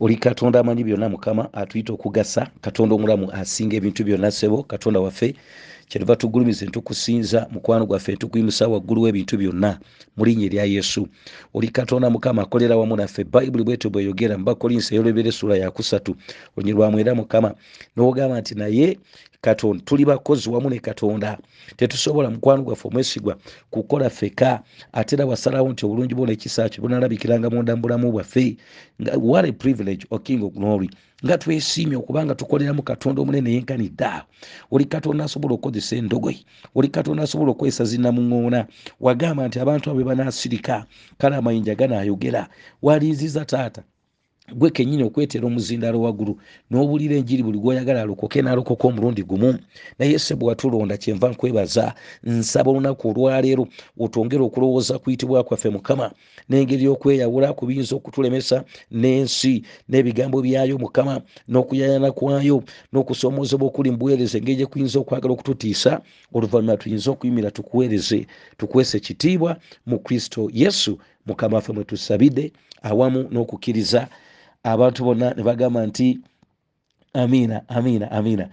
[0.00, 5.34] oli katonda amanyi byonna mukama atuyita okugasa katonda omulamu asinga ebintu byonna ssebo katonda waffe
[5.88, 9.78] kyetuva tugulumiza ntukusinza mukwano gwaffe ntukuyimusa waggulu w'ebintu byonna
[10.16, 11.08] mu linnya erya yesu.
[11.54, 16.16] Oli katonda mukama akolera wamu naffe bayibuli bwetyo bweyogera mubakolinsi eyolebera essula yakusatu
[16.56, 17.54] olunyirwamu era mukama.
[17.96, 18.98] N'ogamba nti naye
[19.40, 21.38] katonda tuli bakozi wamu ne katonda.
[21.76, 23.36] Tetusobola mukwano gwaffe omwesigwa
[23.70, 28.56] kukola feka ate era wasalawo nti obulungi bwo nekisa kyo bunalabikiranga munda mu bulamu bwaffe.
[29.16, 30.90] What a privilege o king of glory
[31.26, 34.22] nga twesiimye okubanga tukoleramu katonda omunene yenkanidde awo
[34.70, 36.40] oli katonda asobola okukozesa endogoyi
[36.74, 38.60] oli katonda asobola okukozesa zinamuŋoona
[39.00, 40.86] wagamba nti abantu abo banasirika
[41.18, 42.42] kale amayinja ganayogera
[42.82, 43.82] walinziza taata
[44.54, 46.38] gwe kenyini okwetera omuzindaalo waggulu
[46.70, 49.58] n'owulira enjiri buli gwoyagala alokoke n'alokoka omulundi gumu.
[49.98, 53.66] Naye se bwe watulonda kyenva nkwebaza nsaba olunaku olwaleero
[53.98, 56.10] otwongere okulowooza kuyitibwa kwaffe mukama.
[56.48, 64.38] N'engeri y'okweyawula ku biyinza okutulemesa n'ensi n'ebigambo byayo mukama n'okuyayana kwayo n'okusoomozebwa okuli mu buweereza
[64.38, 66.00] engeri gye kuyinza okwagala okututiisa.
[66.32, 68.26] Oluvannyuma tuyinza okuyimira tukuweereze
[68.58, 70.98] tukwesa ekitiibwa mu kristo yesu.
[71.26, 72.52] Mukama waffe mwe tusabidde
[72.82, 74.08] awamu n'okukkiriza
[74.72, 76.08] abantu bonna ne bagamba nti
[77.22, 78.46] amiina amiina amiina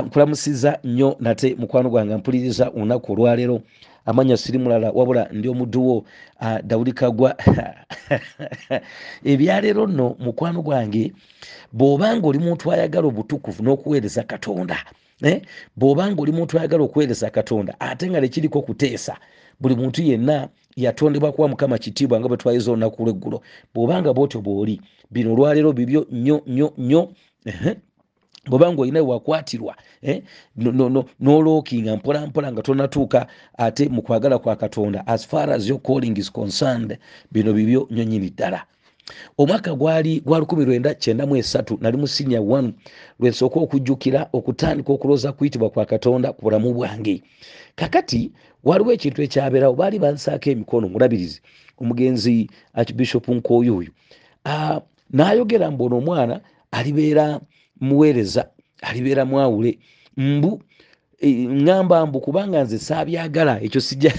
[0.00, 3.62] nkulamusiza nnyo nate mukwano gwange mpuliriza olunaku olwaleero.
[4.06, 6.04] Amanya siri mulala wabula ndi omudduwo.
[6.40, 7.36] Uh, dawudi kagwa.
[9.24, 11.12] Ebyaleero nno mukwano gwange
[11.72, 14.76] bw'obanga oli muntu ayagala obutukuvu n'okuweereza katonda
[15.22, 15.42] eh?
[15.76, 19.16] bw'obanga oli muntu ayagala okuweereza katonda ate nga tekiriko kuteesa
[19.60, 23.42] buli muntu yenna yatondebwa kuwa mukama kitiibwa nga bwe twayiza olunaku lweggulo
[23.74, 27.02] bw'obanga bwotyo bw'oli bino olwaleero bibyo nnyo nnyo nnyo
[28.48, 30.22] bwobanga olina wakwatirwa eh?
[31.20, 33.26] nolookinga mpola mpola nga tonatuuka
[33.58, 36.98] ate mu kwagala kwa katonda as far as your calling is concerned
[37.32, 38.66] bino bibyo nnyo nyini ddala
[39.38, 42.72] omwaka gwali gwa 1993 nali mu sinia 1
[43.20, 47.22] lwensooka okujjukira okutandika okulooza kuyitibwa kwa katonda ku bulamu bwange
[47.74, 48.32] kakati
[48.64, 51.40] waliwo ekintu ekyabeerawo baali bansaako emikono mulabirizi
[51.80, 53.90] omugenzi archbishop nkooyo oyo.
[54.46, 54.78] Uh,
[55.14, 56.40] n'ayogera mbona omwana
[56.70, 57.40] alibeera
[57.80, 58.42] muweereza
[58.82, 59.78] alibeera mwawule.
[60.16, 60.62] Mbu
[61.20, 64.12] e, ŋŋamba mbu kubanga nze saabyagala ekyo sijja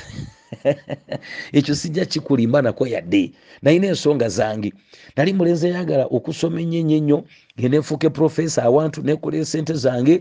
[1.58, 3.32] ekyo sijja kikulimba nako yadde.
[3.62, 4.74] Nalina ensonga zange.
[5.16, 7.18] Nali mulenzi eyagala okusoma ennyo ennyo ennyo
[7.60, 10.16] ngenda enfuuke profesa awantu nekola esente zange.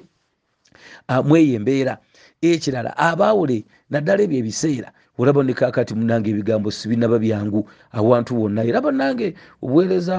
[1.25, 1.99] Mweyo embeera
[2.43, 4.91] ekirala abaawule naddala ebyo ebiseera.
[5.19, 7.61] Olaba ne kakati munange ebigambo sibinaba byangu
[7.93, 10.15] awantu wonna era bannange obuweereza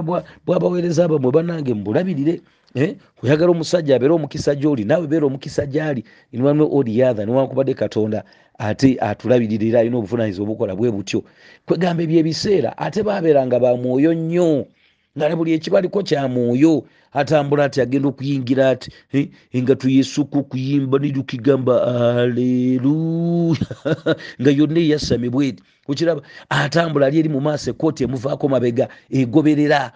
[0.45, 2.35] bwabaweereza bamwe bannange mbulabirire
[2.75, 2.95] eh?
[3.23, 6.01] oyagala omusajja abeere omukisa gyoli naawe beera omukisa gyali
[6.31, 8.19] inwanwe odiyatha newankubadde katonda
[8.57, 11.19] ate atulabirira era alina obuvunanyizibwa obukola bwe butyo.
[11.65, 14.67] Kwegamba ebyebiseera ate babeeranga ba mwoyo nnyo
[15.17, 20.99] nga ne buli ekibaliko kya mwoyo atambula ati agenda okuyingira ati eh, engatu yesuku kuyimba
[20.99, 21.73] nijukigamba
[22.21, 23.67] aleluya
[24.41, 29.91] nga yonna eyasame bweti okiraba atambula ali eri mu maaso ekooti emuvaako mabega egoberera.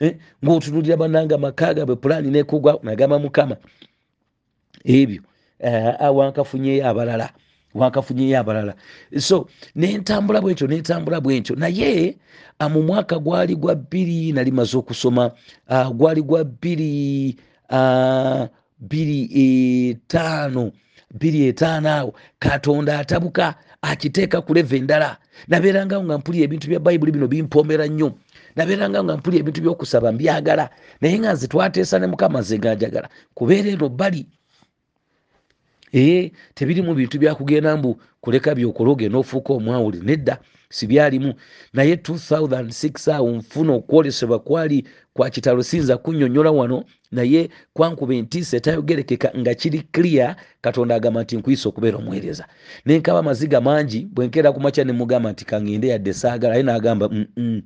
[0.00, 0.14] Eh,
[0.44, 3.56] ngaotunulira bananga amaka gabwe pulaani nekugwa nagamba mukama.
[4.84, 5.22] Ebyo
[5.60, 7.32] uh, wankafunyeyo abalala
[7.74, 8.74] wankafunyeyo abalala.
[9.18, 11.56] So nentambula bwentyo nentambula bwentyo.
[11.56, 12.16] Naye
[12.70, 15.30] mu mwaka gwali gwa bbiri nali maze okusoma
[15.70, 17.36] uh, gwali gwa bbiri
[17.70, 18.46] uh,
[18.78, 19.18] bbiri
[19.90, 20.72] etaano
[21.14, 22.14] bbiri etaano awo.
[22.38, 25.16] Katonda atabuka akiteeka ku leva endala.
[25.48, 28.12] Nabeerangawo nga mpulira ebintu bya bayibuli bino bimpomera nnyo.
[28.56, 30.70] Nabeerangawo nga mpulira ebintu byokusaba mbyagala.
[31.00, 34.26] Naye nga nze twateesa ne mukama nze ganjagala kubeera eno bali
[35.94, 40.38] ee tebirimu bintu byakugenda mbu kuleka byokologe n'ofuuka omwawuli nedda
[40.70, 41.34] sibyalimu
[41.72, 49.32] naye 2006 awo nfuna okwolesebwa kwali kwa kitalo siyinza kunnyonnyola wano naye kwankuba entiisa etayogerekeka
[49.38, 52.44] nga kiri clear katonda agamba nti nkuyisa okubeera omuweereza
[52.86, 57.62] nenkaba amaziga mangi bwenkeera ku makya nemugamba nti kaŋŋende yadde saagala aye n'agamba mm -mm.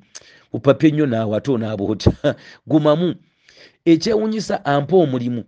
[0.52, 2.12] upapye nnyo naawe ate onaaba otya
[2.70, 3.14] gumamu.
[3.84, 5.44] Ekyewunyisa ampa omulimu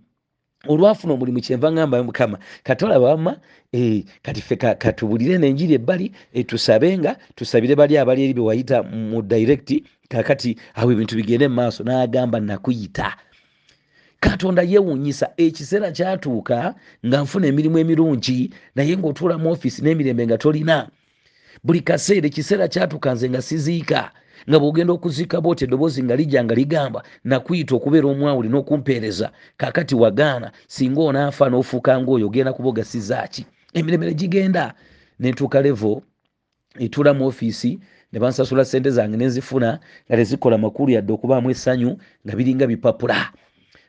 [0.68, 2.38] olwafuna omulimu kyenva ŋŋamba mukama.
[2.62, 3.36] Katolaba wamma
[3.72, 9.70] e, kati ffe katubulire nenjiri ebbali e, tusabenga tusabire bali abali eri bewayita mu direct
[10.08, 13.16] kakati awo ebintu bigende mu maaso n'agamba nakuyita.
[14.20, 16.74] Katonda yewunyisa ekiseera kyatuuka
[17.06, 20.88] nga nfuna emirimu emirungi naye ng'otuula mu ofiisi n'emirembe nga tolina.
[21.64, 24.00] Buli kaseera ekiseera kyatuuka nze nga siziika
[24.48, 30.48] nga bwogenda okuziika bwoti eddoboozi nga lijja nga ligamba nakuyita okubeera omwawuli n'okumpeereza kakati wagaana
[30.66, 33.42] singa onaafa n'ofuuka ngaoyo ogenda kuba ogasizaaki
[33.74, 34.64] emirembe ne gigenda
[35.20, 36.02] nentuuka levo
[36.84, 37.78] etuula mu ofiisi
[38.12, 41.90] ne bansasula sente zange nenzifuna nga tezikola makulu yadde okubaamu essanyu
[42.24, 43.30] nga biringa bipapula.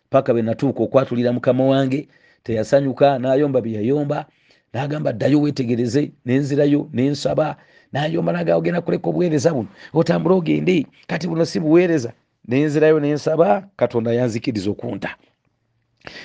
[0.10, 2.08] Paka bwe natuuka okwatulira mukama wange
[2.44, 4.26] teyasanyuka n'ayomba bye yayomba
[4.74, 7.58] n'agamba ddayo weetegereze nenzirayo nensaba
[7.96, 9.70] n'ayomba n'agamba ogenda kuleka obuweereza buno.
[9.94, 12.12] Otambule ogende kati buno si buweereza
[12.48, 15.16] nenzirayo nensaba katonda yanzikiriza okunta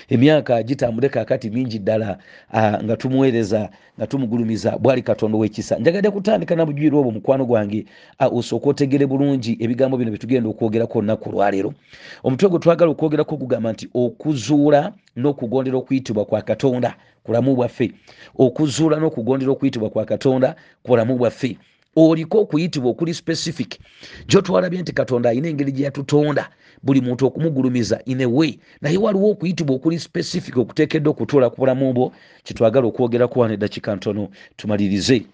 [0.08, 2.18] emyaka gitambule kakati mingi ddala
[2.52, 5.78] uh, nga tumuweereza nga tumugulumiza bwali katonda wekisa.
[5.78, 7.84] Njagadde kutandika nabujwire obwo mukwano gwange
[8.20, 11.74] uh, osooka otegere bulungi ebigambo bino byetugenda okwogerako olunaku olwaleero.
[12.24, 16.94] Omutwe gwe twagala okwogerako gugamba nti okuzuula n'okugondera okuyitibwa kwa katonda
[17.24, 17.92] kulamu bwaffe.
[18.38, 21.58] Okuzuula n'okugondera okuyitibwa kwa katonda kulamu bwaffe
[21.96, 23.78] oliko okuyitibwa okuli specific.
[24.28, 26.48] Jo twalabye nti katonda alina engeri gye yatutonda
[26.82, 32.12] buli muntu okumugulumiza inewe naye waliwo okuyitibwa okuli specific okuteekeddwa okutuula ku bulamu bwo
[32.44, 35.26] kyetwagala okwogerako wano eddakika ntono tumalirize.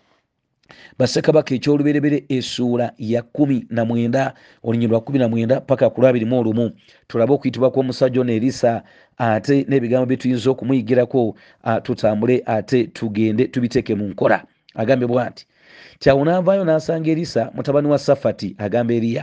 [0.98, 6.38] Bassekabaka ekyoluberebere essuula ya kumi na mwenda olunyi lwa kumi na mwenda paka ku lwabirimu
[6.38, 6.70] olumu.
[7.08, 8.82] Tulabe okuyitibwa kw'omusajja ono erisa
[9.18, 11.36] ate n'ebigambo bye tuyinza okumuyigirako
[11.82, 14.44] tutambule ate tugende tubiteeke mu nkola.
[14.74, 15.46] Agambye bwati
[15.98, 19.22] kyawo naavaayo n'asanga erisa mutabani wa safati agamba eriya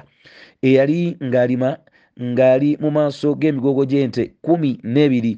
[0.61, 1.77] eyali ng'alima
[2.21, 5.33] ng'ali mu maaso g'emigogo gy'ente kumi n'ebiri.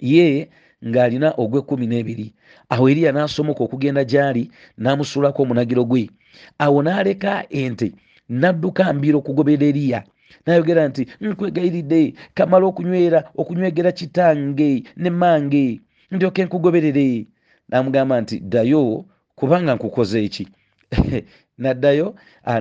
[0.00, 0.48] Ye
[0.84, 2.26] ng'alina ogw'ekkumi n'ebiri.
[2.72, 4.50] Awo eriya n'asomoka okugenda gy'ali
[4.82, 6.10] n'amusuulako omunagiro gwe.
[6.58, 7.88] Awo n'aleka ente
[8.28, 10.00] n'adduka mbiro okugoberera eriya.
[10.46, 17.26] Nayogera nti nkwegayiridde kamala okunywera okunywegera kitange ne mange ndyoke nkugoberere.
[17.68, 19.04] N'amugamba nti ddayo
[19.38, 20.44] kubanga nkukoze eki?
[21.62, 22.08] Naddayo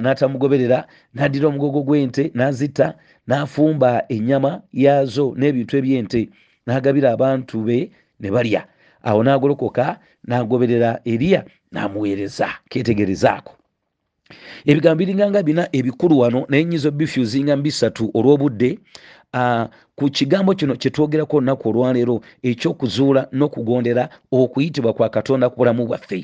[0.02, 0.80] n'atamugoberera
[1.16, 2.88] n'addira omugogo gw'ente n'azita
[3.28, 4.52] n'afumba ennyama
[4.84, 6.22] yaazo n'ebintu eby'ente
[6.66, 7.78] n'agabira abantu be
[8.20, 8.62] ne balya.
[9.08, 9.86] Awo n'agolokoka
[10.28, 11.42] n'agoberera eriya
[11.72, 13.54] n'amuweereza ketegerezaako
[14.70, 18.70] ebigambo biringanga bina ebikulu wano naye nyiza bifuzinga mbisatu olw'obudde
[19.98, 22.16] ku kigambo kino kyetwogerako olunaku olwaleero
[22.50, 24.04] ekyokuzuula n'okugondera
[24.40, 26.20] okuyitibwa kwa katonda ku bulamu bwaffe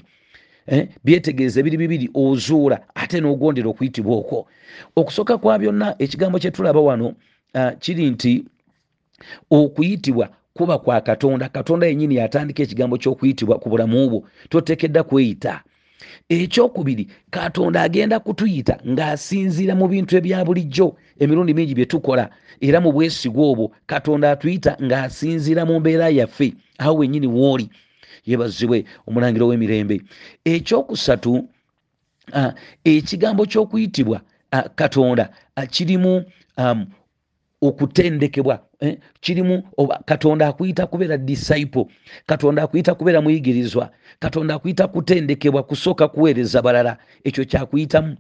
[0.68, 4.48] eh, byetegereze biri bibiri ozuula ate n'ogondera okuyitibwa okwo.
[4.96, 7.08] Okusooka kwa byonna ekigambo kyetulaba wano
[7.56, 8.46] uh, kiri nti
[9.52, 11.50] okuyitibwa kuba kwa katonda.
[11.50, 14.24] Katonda yenyini yatandika ekigambo ky'okuyitibwa ku bulamu bwo.
[14.50, 15.62] Totekedda kweyita.
[16.30, 22.30] Ekyokubiri katonda agenda kutuyita ng'asinziira mu bintu ebya bulijjo emirundi mingi bye tukola.
[22.62, 26.54] Era mu bwesigwa obwo katonda atuyita ng'asinziira mu mbeera yaffe.
[26.78, 27.70] Awo wenyini wooli
[28.26, 30.02] yebazibwe omulangiro w'emirembe
[30.46, 31.34] ekyokusatu
[32.34, 32.52] uh,
[32.84, 34.22] ekigambo ky'okuyitibwa
[34.54, 36.24] uh, katonda uh, kirimu
[36.58, 36.86] um,
[37.62, 38.98] okutendekebwa eh?
[39.20, 39.64] kirimu
[40.06, 41.86] katonda akuyita kubeera disciple
[42.26, 48.18] katonda akuyita kubeera muyigirizwa katonda akuyita kutendekebwa kusooka kuweereza balala ekyo kyakuyitamu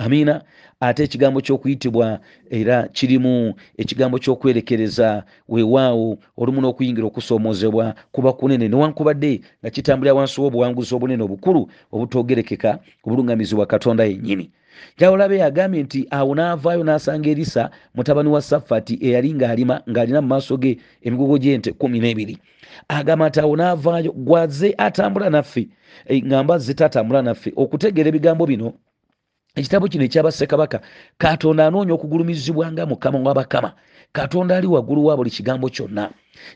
[0.00, 0.42] amiina
[0.80, 2.20] ate ekigambo ky'okuyitibwa
[2.50, 8.68] era kirimu ekigambo ky'okwerekereza weewaawo olumu n'okuyingira okusoomoozebwa kuba kunene.
[8.68, 12.70] Newankubadde nga kitambulira wansi w'obuwanguzi obunene obukulu obutogerekeka
[13.04, 14.50] obulungamizibwa katonda yennyini.
[14.96, 20.56] Kyawolabe agambye nti awo n'avaayo n'asanga erisa mutabani wa safati eyali ng'alima ng'alina mu maaso
[20.56, 22.38] ge emigogo gy'ente kumi n'ebiri.
[22.88, 25.68] Agamba nti awo n'avaayo gwaze atambula naffe
[26.26, 28.72] ngamba zitatambula naffe okutegeera ebigambo bino
[29.56, 30.78] ekitabo kino ekyabassekabaka
[31.18, 33.70] katonda anoonya okugulumizibwa nga mukama wabakama
[34.12, 36.10] katonda ali waggulu wa buli kigambo kyonna.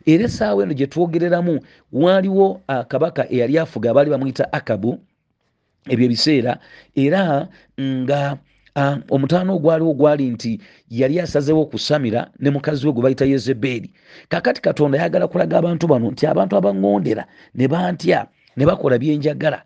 [0.07, 1.61] Era essaawa eno gye twogereramu
[1.93, 4.99] waaliwo kabaka eyali afuga abaali bamuyita akabu
[5.93, 6.53] ebyo ebiseera
[6.97, 7.49] era
[7.81, 8.39] nga
[8.77, 13.91] uh, omutaano ogwaliwo gwali nti yali asazewo okusamira ne mukazi we gwe bayita yezebeeri
[14.29, 18.27] kakati katonda yagala kulaga abantu bano nti abantu abaŋŋondera ne bantya
[18.57, 19.63] ne bakola byenjagala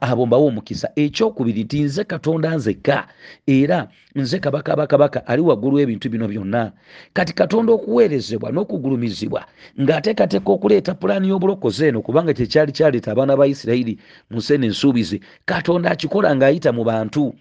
[0.00, 0.88] abo mbawo omukisa.
[0.96, 3.06] Ekyokubiri nti nze katonda nzekka
[3.46, 6.72] era nze kabaka bakabaka ali waggulu w'ebintu bino byonna.
[7.12, 9.40] Kati katonda okuweerezebwa n'okugulumizibwa
[9.80, 13.98] ng'ateekateeka okuleeta pulaani y'obulokozi eno kubanga kyekyali kyaleeta abaana ba isirayiri
[14.30, 15.20] mu nsene ensuubize
[15.50, 17.34] katonda akikola ng'ayita mu bantu.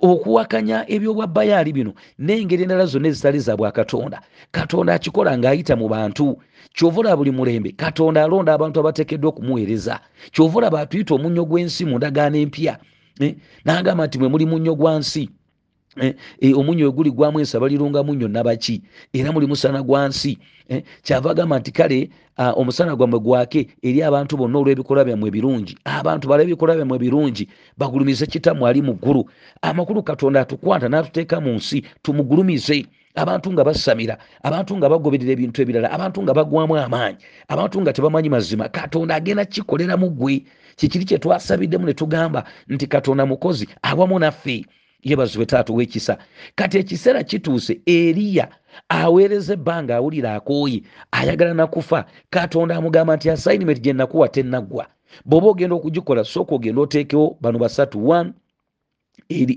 [0.00, 4.18] Okuwakanya ebyobwa bayaali bino n'engeri endala zonna ezitali za bwakatonda
[4.54, 6.38] katonda akikola ng'ayita mu bantu
[6.76, 10.00] kyova olaba buli mulembe katonda alonda abantu abateekeddwa okumuweereza.
[10.32, 12.74] Kyova olaba atuyita omunnyo gw'ensi mu ndagaano empya
[13.20, 13.34] eh?
[13.64, 15.28] n'agamba nti mwe muli munnyo gwa nsi
[16.00, 20.38] Eh, eh, omunyo weguli gwamu ensi abalirunga munyo nabaki era muli musana gwa nsi
[21.04, 22.08] kyava agamba nti kale
[22.56, 25.76] omusana gwammwe gwake eri abantu bonna olw'ebikolwa byammwe ebirungi.
[25.84, 27.44] Abantu bala ebikolwa byammwe ebirungi
[27.76, 29.28] bagulumize kitammwe ali mu ggulu.
[29.60, 35.88] Amakulu katonda atukwata n'atuteeka mu nsi tumugulumize abantu nga basamira abantu nga bagoberera ebintu ebirala
[35.90, 40.44] abantu nga bagwamu amaanyi abantu nga tebamanyi mazima katonda agenda kikoleramu gwe
[40.76, 41.94] kikiri kye twasabiddemu ne
[42.68, 44.64] nti katonda mukozi awamu naffe.
[45.02, 46.18] Yebazibwe taata ow'ekisa
[46.54, 48.48] kati ekiseera kituuse eriya
[48.88, 52.06] aweereza ebbanga awulira akooye ayagala nakufa.
[52.30, 54.86] Katonda amugamba nti assignment gye nakuwa tennaggwa.
[55.26, 57.98] Bw'oba ogenda okugikola sooka ogenda oteekewo bano basatu.
[57.98, 58.30] 1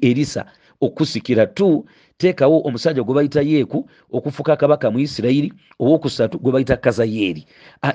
[0.01, 0.45] erisa
[0.81, 1.85] okusikira two
[2.17, 7.45] teekawo omusajja gwe bayita yeeku okufuka kabaka mu isirayiri owokusatu gwe bayita kazayeeri.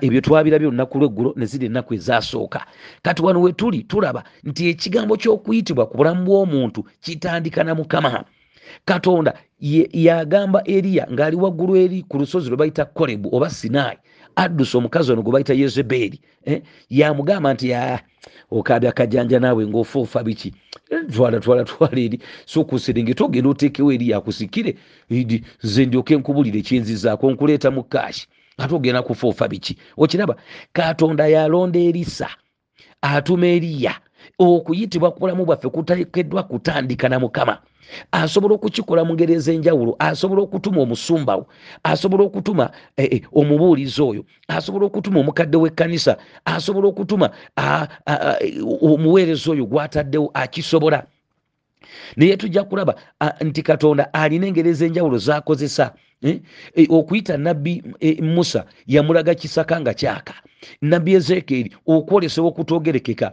[0.00, 2.66] Ebyo twabirabye olunaku lweggulo ne ziri ennaku ezasooka.
[3.02, 8.24] Kati wano we tuli tulaba nti ekigambo ky'okuyitibwa ku bulamu bw'omuntu kitandika na mukama.
[8.84, 9.34] Katonda
[9.92, 13.98] yagamba eriya ng'ali waggulu eri ku lusozi lwe bayita korebu oba sinaayi
[14.36, 16.62] addusa omukazi ono gwe bayita yezebeeri eh?
[16.90, 17.72] yamugamba nti
[18.50, 20.54] okabya kajanja naawe ngaofuufa biki?
[21.12, 22.18] Twala twala twala eri.
[22.46, 24.76] Sokuserengeta ogenda oteekewo eri yakusikire.
[25.64, 28.26] Nze ndyoke nkubulira ekyenzizaako nkuleeta mu kaashi
[28.58, 29.76] ate ogenda kufuufa biki?
[29.96, 30.36] Okiraba
[30.72, 32.28] katonda yalonda erisa
[33.02, 33.94] atuma eriya
[34.40, 37.58] okuyitibwa ku bulamu bwaffe kuteekeddwa kutandika na mukama.
[38.12, 41.44] Asobola okukikola mu ngeri ez'enjawulo asobola okutuma omusumbawo
[41.82, 47.26] asobola okutuma eh, eh, omubuulizi oyo asobola okutuma omukadde w'ekkanisa asobola okutuma
[48.80, 51.02] omuweereza oyo gw'ataddewo akisobola.
[52.16, 52.94] Naye tujja kulaba
[53.40, 55.92] nti katonda alina engeri ez'enjawulo z'akozesa
[56.88, 57.82] okuyita nabbi
[58.22, 60.34] musa yamulaga kisaka nga kyaka.
[60.82, 63.32] Nabbi ezekeeri okwolesebwa okutoogerekeka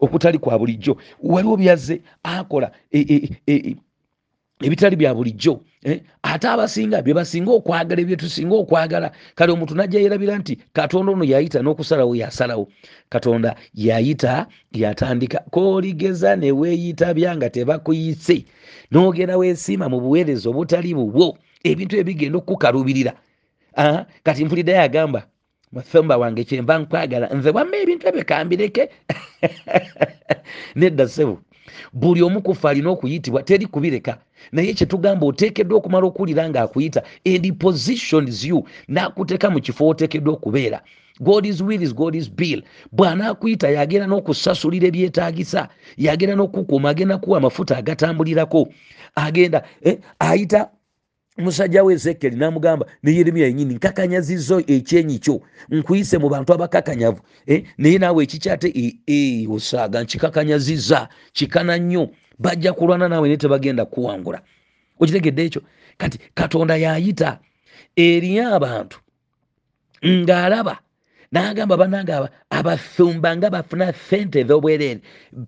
[0.00, 0.96] okutali kwa bulijjo.
[1.22, 2.70] Waliwo byazze akola
[4.60, 5.60] ebitali bya bulijjo
[6.22, 9.12] ate abasinga bye basinga okwagala ebyo tusinga okwagala.
[9.34, 12.68] Kale omuntu najja yerabira nti katonda ono yayita n'okusalawo yasalawo.
[13.08, 18.44] Katonda yayita yatandika koligeza neweeyita byanga tebakuyise
[18.92, 23.12] n'ogenda weesiima mu buweereza obutali bubwo ebintu ebigenda okukukalubirira
[24.22, 25.20] kati mpuliddeyo agamba
[25.72, 28.82] muthumba wange kyemba nkwagala nze wamma ebintu ebyo kambireke
[30.78, 31.38] nedda ssebo
[31.92, 34.18] buli omu kufa alina okuyitibwa teri kubireka
[34.52, 40.80] naye kyetugamba oteekeddwa okumala okuwulira ng'akuyita and positions you n'akuteeka mu kifo oteekeddwa okubeera.
[41.22, 42.62] God's will is god's bill.
[42.92, 48.68] Bw'anaakuyita yagenda n'okusasulira ebyetaagisa yagenda n'okukuuma agenda kuwa amafuta agatambulirako.
[49.14, 50.70] Agenda eh, ayita
[51.40, 57.64] musajja we ezekeri n'amugamba ne yeremiya yenyini nkakanyazizo ekyenyi kyo nkuyise mu bantu abakakanyavu eh?
[57.78, 64.40] naye naawe ekikyate e, e, osaaga nkikakanyaziza kikana nnyo bajja kulwana naawe naye tebagenda kuwangula.
[65.00, 65.62] Okitegedde ekyo?
[65.96, 67.38] Kati katonda yayita
[67.96, 68.98] eriyo abantu
[70.06, 70.78] ng'alaba
[71.32, 72.12] n'agamba bannange
[72.50, 75.00] abafumba nga bafuna sente ez'obwereere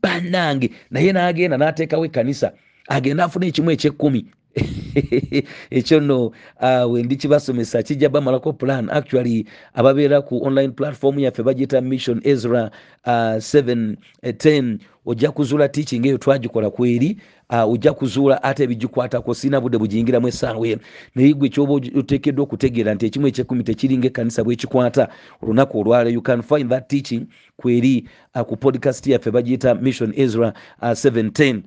[0.03, 0.71] bannange.
[0.91, 2.49] Naye n'agenda n'ateekawo ekkanisa
[2.89, 4.21] agenda afuna ekimu ekyekkumi
[5.71, 8.91] ekyo nno uh, wendi kibasomesa kijja bamalako plan.
[8.91, 12.71] Actually ababeera ku online platform yaffe bagiyita mission ezra
[13.07, 17.17] uh, 710 ojja kuzuula teaching eyo twagikola kweri
[17.51, 20.81] uh, ojja kuzuula ate ebigikwatako sina budde bugiyingiramu essaawa eno
[21.15, 25.09] naye gwe kyoba oteekeddwa okutegeera nti ekimu ekyekumi tekiringa ekkanisa bwekikwata
[25.43, 30.53] olunaku olwala you can find that teaching kweri uh, ku podcast yaffe bagiyita mission ezra
[30.83, 31.63] uh, 710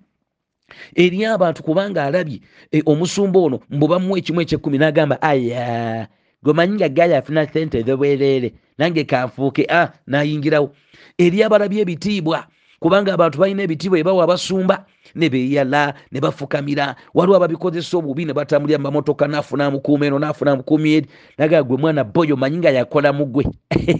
[0.96, 2.40] eri abantu kubanga alabye
[2.72, 6.08] e, omusumba ono mbubamuwa ekimu ekyekkumi n'agamba aya
[6.44, 10.70] gwemanyi nga gaali afuna sente ezobwereere nange kanfuuke a nayingirawo.
[11.18, 12.40] Eri abalabye ebitiibwa
[12.80, 18.80] kubanga abantu balina ebitiibwa ebawa abasumba ne beeyala ne bafukamira waliwo ababikozesa obubi ne batambulira
[18.80, 21.08] mumamotoka nafuna mukuuma eno nafuna mukuumi eri
[21.38, 23.46] nagaa gwe mwana boyo omanyi nga yakola mugwe.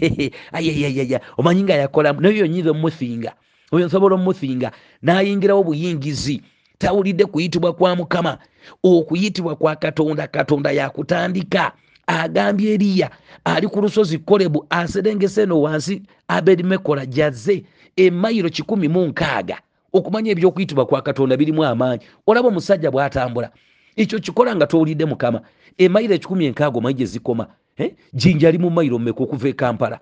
[0.56, 3.32] Ayayayaya omanyi nga yakola naye yonyinza omumusinga
[3.72, 4.70] oyo nsobola omumusinga
[5.02, 6.42] nayingirawo buyingizi
[6.78, 8.38] tawulidde kuyitibwa kwa mukama
[8.82, 11.72] okuyitibwa kwa katonda katonda yakutandika.
[12.06, 13.10] Agambye eriya
[13.44, 17.64] ali ku lusozi kolebu aserengese eno wansi abedimekola jazze
[17.96, 19.58] emayiro kikumi mu nkaaga.
[19.92, 22.02] Okumanya ebyokuyitibwa kwa katonda birimu amaanyi.
[22.26, 23.50] Olaba omusajja bw'atambula.
[23.96, 25.40] Ekyo kikola nga towulidde mukama.
[25.78, 27.94] Emayiro ekikumi enkaaga omanyi gye zikoma eh?
[28.12, 30.00] jinja ali mu mayiro mmeka okuva e kampala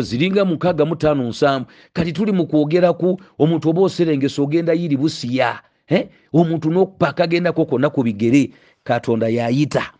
[0.00, 5.60] ziringa mukaaga mutaano nsanvu kati tuli mu kwogeraku omuntu oba oserengesa ogenda yiri busiya
[6.32, 8.50] omuntu nokupaka agendako konna ku bigere
[8.84, 9.92] katonda yayita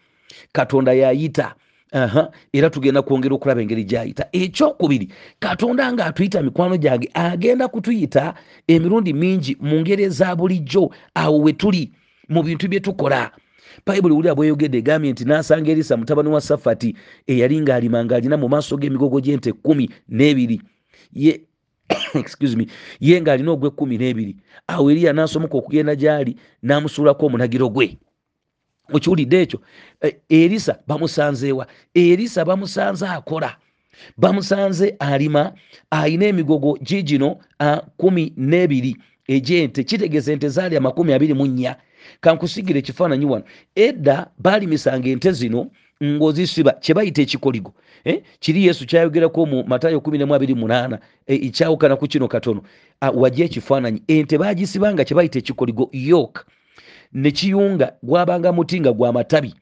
[0.53, 1.55] katonda yayita.
[1.95, 4.27] Aha, era tugenda kwongera okulaba engeri gyayita.
[4.33, 5.09] Ekyokubiri
[5.41, 8.35] katonda nga atuyita mikwano gyange agenda kutuyita
[8.69, 11.93] emirundi mingi mu ngeri eza bulijjo awo we tuli
[12.29, 13.31] mu bintu bye tukola
[13.87, 16.97] bayibuli wulira bweyogedde egambye nti nasanga erisa mutabani wa safati
[17.27, 20.61] eyali ng'alima ng'alina mu maaso g'emigogo gy'ente kumi n'ebiri.
[21.13, 21.41] Ye
[22.15, 22.67] excuse me
[23.01, 24.37] ye ng'alina ogw'ekkumi n'ebiri.
[24.69, 27.99] Awo eriya n'asomoka okugenda gy'ali n'amusuulako omunagiro gwe.
[28.93, 29.59] Okiwulidde ekyo?
[30.01, 33.57] Eh, erisa bamusanzeewa erisa bamusanze akola.
[34.17, 35.53] Bamusanze alima
[35.91, 37.39] alina emigogo gigino
[37.97, 38.97] kumi n'ebiri
[39.27, 39.85] egyente.
[39.85, 41.77] Kitegeeza ente zaali amakumi abiri mu nnya
[42.21, 43.45] kankusigira ekifaananyi wano.
[43.75, 45.71] Edda baalimisanga ente zino
[46.05, 47.75] ng'ozisiba kye bayita ekikoligo.
[48.05, 48.23] Eh?
[48.41, 52.63] kiri yesu kyayogerako mu matayo 128 eh, ekyawukana ku kino katono.
[53.01, 54.03] Ah, wajja ekifaananyi.
[54.09, 56.41] Ente bagisibanga kye bayita ekikoligo yoke.
[57.13, 59.55] Ne kiyunga gwabanga muti nga gwa matabi.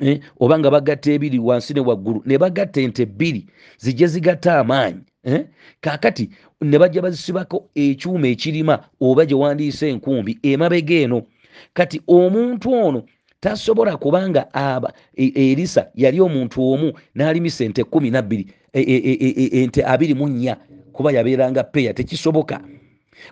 [0.00, 2.22] Eh, oba nga bagatta ebiri wansi ne waggulu.
[2.26, 3.46] Ne bagatta ente bbiri
[3.78, 5.04] zijje zigatta amaanyi.
[5.80, 11.18] Kaakati ne bajja bazisibako ekyuma ekirima oba gye wandiisa enkumbi emabega eno
[11.72, 13.02] kati omuntu ono
[13.40, 19.34] tasobola kubanga aba e- erisa yali omuntu omu n'alimisa ente kumi nabbiri e- e- e-
[19.42, 20.56] e- ente abiri mu nnya
[20.92, 22.60] kuba yabeeranga peya tekisoboka.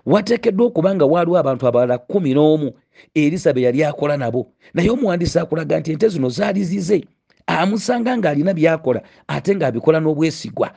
[0.06, 2.72] Wateekeddwa okuba nga waaliwo abantu abalala kumi n'omu
[3.14, 4.52] erisa be yali akola nabo.
[4.74, 7.04] Naye omuwandiisi akulaga nti ente zino zaali zize
[7.46, 10.70] amusanga ng'alina byakola ate ng'abikola n'obwesigwa.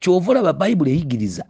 [0.00, 1.44] Kyova olaba bayibuli eyigiriza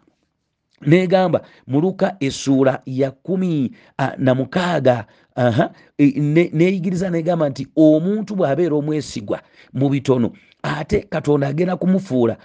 [0.87, 3.73] negamba mu luka essuula ya kumi
[4.19, 5.07] na mukaaga
[5.39, 9.39] aha, e, ne- neyigiriza negamba nti omuntu bw'abeera omwesigwa
[9.73, 12.37] mu bitono ate katonda agenda kumufuula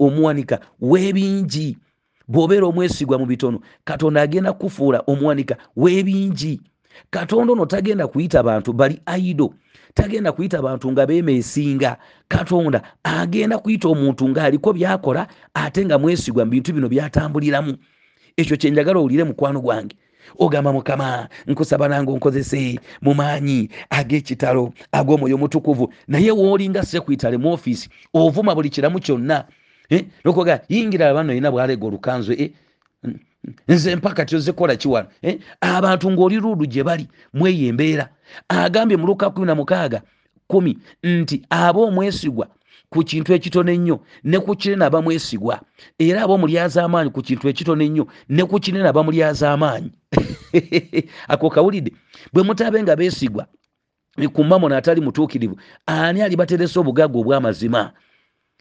[0.00, 1.76] omuwanika w'ebingi
[2.28, 6.60] bw'obeera omwesigwa mu bitono katonda agenda kufuula omuwanika w'ebingi.
[7.10, 9.54] Katonda ono tagenda kuyita bantu bali aido
[9.94, 11.96] tagenda kuyita bantu nga beemeesinga.
[12.28, 17.76] Katonda agenda kuyita omuntu ng'aliko byakola ate nga mwesigwa mu bintu bino byatambuliramu.
[18.36, 19.96] Ekyo kyenjagala owulire mukwano gwange
[20.38, 25.92] ogamba mukama nkusaba nange onkozese mu maanyi ag'ekitalo ag'omwoyo omutukuvu.
[26.08, 29.44] Naye woolinga sekwitale mu ofiisi ovuma buli kiramu kyonna.
[29.90, 32.50] Eh, nokoga yingira bano ina bwalega olukanzu eh,
[33.68, 35.38] nze mpaka tyozikola kiwano eh?
[35.60, 38.08] abantu ng'oli luudu gye bali mweyo embeera
[38.48, 40.02] agambye mu luka kumi na mukaaga
[40.50, 42.46] kumi nti aba omwesigwa
[42.90, 45.60] ku kintu ekitono ennyo ne ku kinene aba mwesigwa.
[45.98, 49.90] Era aba omulyaza amaanyi ku kintu ekitono ennyo ne ku kinene aba mulyaza amaanyi
[51.32, 51.92] ako kawulidde
[52.32, 53.44] bwe mutabe nga beesigwa
[54.34, 57.92] ku mamona atali mutuukirivu ani alibateresa obugagga obw'amazima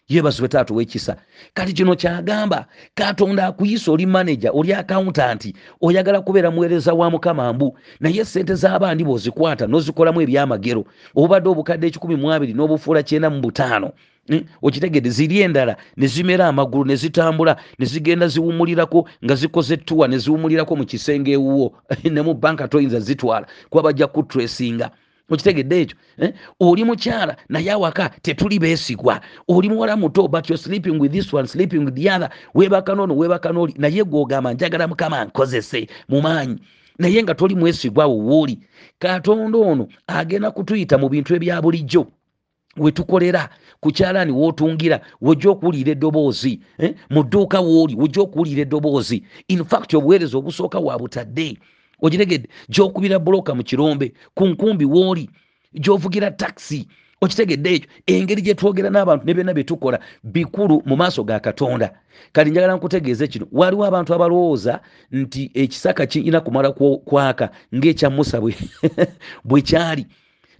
[0.10, 1.16] yeebazibwe taata ow'ekisa.
[1.54, 2.66] Kati kino kyagamba
[2.96, 7.78] katonda akuyisa oli maneja oli akawuntanti oyagala kubeera muweereza wa mukama mbu.
[8.00, 10.82] Naye sente z'abandi bw'ozikwata n'ozikolamu ebyamagero
[11.16, 13.92] obubadde obukadde ekikumi mu abiri n'obufuula kyenda mu butaano
[14.30, 20.08] Mm, okitegedde ziri endala ne zimera amagulu ne zitambula ne zigenda ziwumulirako nga zikoze tuwa
[20.08, 21.68] ne ziwumulirako mu kisenge ewuwo
[22.14, 24.92] ne mu banka toyinza zitwala kuba bajja kutresinga
[25.30, 26.34] okitegedde ekyo eh?
[26.60, 29.22] oli mukyala naye awaka tetuli beesigwa.
[29.48, 32.30] Oli muwala muto but you're sleeping with this one sleeping with the other.
[32.54, 36.60] Weebaka noono weebaka nooli naye gwogamba njagala mukama nkozese mu maanyi
[37.00, 38.60] naye nga toli mwesigwa wo wooli
[39.00, 42.08] katonda ono agenda kutuyita mu bintu ebya bulijjo.
[42.78, 46.96] Wetukolera ku kyalaani wootungira wojja okuwulira eddoboozi eh?
[47.10, 49.24] mu dduuka wooli wojja okuwulira eddoboozi.
[49.48, 51.58] Infact obuweereza obusooka wa butadde
[52.02, 55.30] okitegedde gyokubira buloka mu kirombe ku nkumbi wooli
[55.74, 56.88] gyovugira takisi
[57.22, 61.90] okitegedde ekyo engeri gye twogera n'abantu ne byonna bye tukola bikulu mu maaso ga katonda.
[62.34, 64.80] Kati njagala nkutegeeze kino waliwo abantu abalowooza
[65.12, 66.70] nti ekisaka kirina kumala
[67.10, 68.38] kwaka ng'ekya musa
[69.48, 70.06] bwe kyali.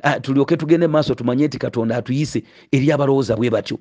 [0.04, 3.78] Ah, tulyoke tugende mu maaso tumanye nti katonda atuyise eri abalowooza bwe batyo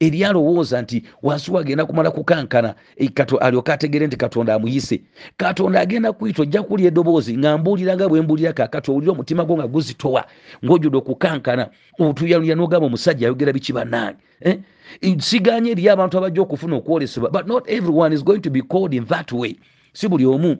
[0.00, 5.02] eri alowooza nti wansi wagenda kumala kukankana alyoka Kato- alyoke ategere nti katonda amuyise.
[5.36, 9.66] Katonda agenda kuyita ojja kuwulira eddoboozi nga mbuuliranga bwe mbuulira kaakati owulire omutima gwo nga
[9.66, 10.24] guzitowa
[10.64, 11.68] ng'ojjudde okukankana.
[11.98, 14.58] Otuyalulya n'ogamba omusajja ayogera biki bannange eh?
[15.18, 19.04] siganye eriyo abantu abajja okufuna okwolesebwa but not everyone is going to be called in
[19.06, 19.56] that way.
[19.92, 20.56] Si buli omu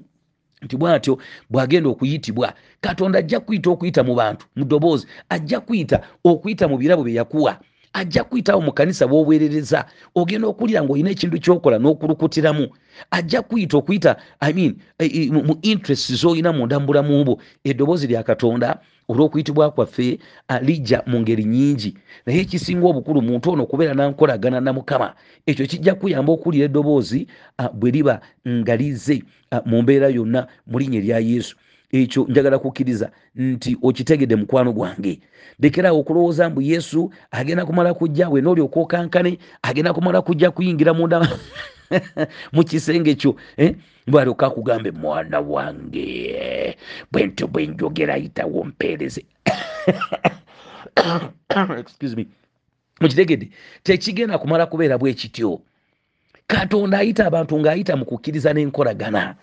[0.63, 1.19] nti bwatyo
[1.51, 7.05] bwagenda okuyitibwa katonda ajja kuyita okuyita mu bantu mu ddoboozi ajja kuyita okuyita mu birabo
[7.05, 7.59] bye yakuwa
[7.95, 12.67] ajja kuyitawo mu kanisa bw'obwerereza ogenda okulira ng'olina ekintu kyokola n'okulukutiramu
[13.11, 18.07] ajja kuyita okuyita I mean, eh, eh, mu interest z'olina munda mu bulamu bwo eddoboozi
[18.11, 18.69] lya katonda
[19.09, 21.95] olw'okuyitibwa kwaffe ah, lijja mu ngeri nnyingi.
[22.27, 25.15] Naye ekisinga obukulu muntu ono okubeera nankolagana na mukama
[25.47, 27.27] ekyo kijja kuyamba okuwulira eddoboozi
[27.59, 31.57] ah, bwe liba nga lizze ah, mu mbeera yonna mu linnya erya yesu
[31.95, 35.21] ekyo njagala kukkiriza nti okitegedde mukwano gwange
[35.61, 41.19] lekerawo okulowooza mbu yesu agenda kumala kujja we noolyoka okankane agenda kumala kujja kuyingira munda
[42.55, 43.75] mu kisenge kyo eh?
[44.07, 46.77] bwalyoka akugambe mwana wange
[47.13, 49.25] bwentyo bwe njogera yitawo mpeereze
[51.79, 52.27] Excuse me.
[53.01, 53.51] mukitegedde
[53.83, 55.61] tekigenda kumala kubeera bwe kityo
[56.47, 59.35] katonda ayita abantu ng'ayita mu kukkiriza n'enkolagana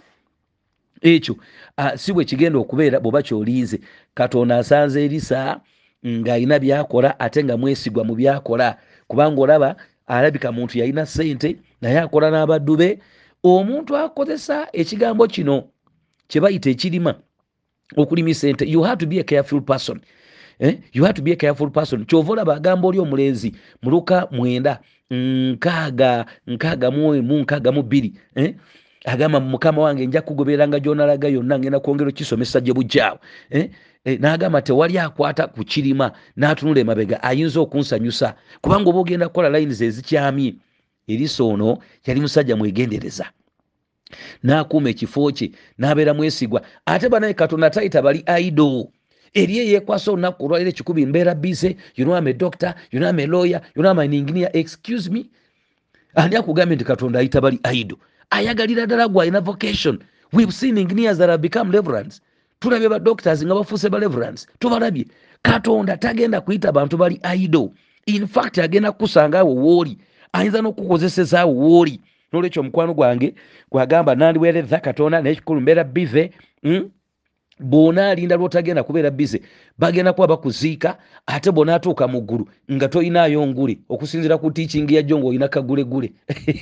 [1.02, 1.36] ekyo
[1.78, 3.80] uh, si bwe kigenda okubeera bw'oba kyoliize
[4.14, 5.62] katonda asanze erisa
[6.06, 9.76] ng'alina byakola ate nga mwesigwa mu byakola kubanga olaba
[10.08, 13.00] alabika muntu yalina ssente naye akola n'abaddu be
[13.44, 15.70] omuntu akozesa ekigambo kino
[16.30, 17.14] kye bayita ekirima
[17.98, 20.02] okulimi sente you have to be a careful person
[20.60, 20.78] eh?
[20.94, 26.26] you have to be a careful person kyova olaba agamba oli omulenzi muluka mwenda nkaaga
[26.48, 28.56] nkaaga muemu nkaaga mu bbiri eh?
[29.06, 33.70] Agamba mukama wange nja kugobereranga gyonalaga yonna ngenda kwongera okisomesa gye bujjaawo eh?
[34.06, 38.36] eh, n'agamba tewali akwata ku kirima n'atunula emabega ayinza okunsanyusa.
[38.62, 40.56] Kubanga oba ogenda kukola layinizi ezikyamye
[41.08, 43.26] erisa ono yali musajja mwegendereza.
[44.44, 46.62] N'akuuma ekifo kye n'abeera mwesigwa.
[46.86, 48.92] Ate banaye katonda tayita bali aido
[49.34, 55.26] eri eyekwasa olunaku olwaliro ekikubi mbeera bise yuname doctor yuname lawyer yuname engineer excuse me.
[56.16, 57.98] Ani akugambye nti katonda ayita bali aido
[58.32, 60.00] ayagalira ddala gwe alina vocation.
[60.34, 62.22] We've seen engineers that have become reverends.
[62.60, 64.48] Tulabye ba doctors nga bafuuse ba reverends.
[64.60, 65.06] Tubalabye.
[65.44, 67.72] Katonda tagenda kuyita bantu bali aido
[68.06, 69.98] in fact agenda kukusanga awo wooli.
[70.34, 72.00] Ayinza n'okukozeseza awo wooli.
[72.34, 73.36] Nolwekyo omukwano gwange
[73.72, 76.32] gwagamba nandiweereza katonda naye kikulu mbeera bive
[76.64, 76.90] mm?
[77.62, 79.42] Bwona alinda lwotagenda kubeera bize
[79.78, 85.48] bagenda kuba bakuziika ate bwonaatuuka mu ggulu nga toyinaayo ngule okusinzira ku tiikingi yajjo ngaolina
[85.48, 86.12] kagulegule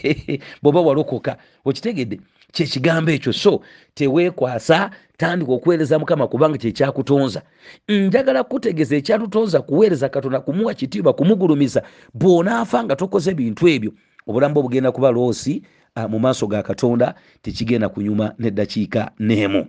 [0.62, 2.20] bwoba walokoka okitegedde
[2.52, 3.34] kyekigambo ekyo.
[3.34, 3.62] So
[3.94, 7.42] teweekwasa tandika okuweereza mukama kubanga kyekyakutonza
[7.88, 11.84] njagala kutegeeza ekyatutonza kuweereza katonda kumuwa kitiibwa kumugulumiza
[12.14, 13.92] bwonaafa nga tokoze bintu ebyo
[14.28, 15.64] obulamu bwe bugenda kuba loosi
[16.08, 19.68] mu maaso ga katonda tekigenda kunyuma neddakiika n'emu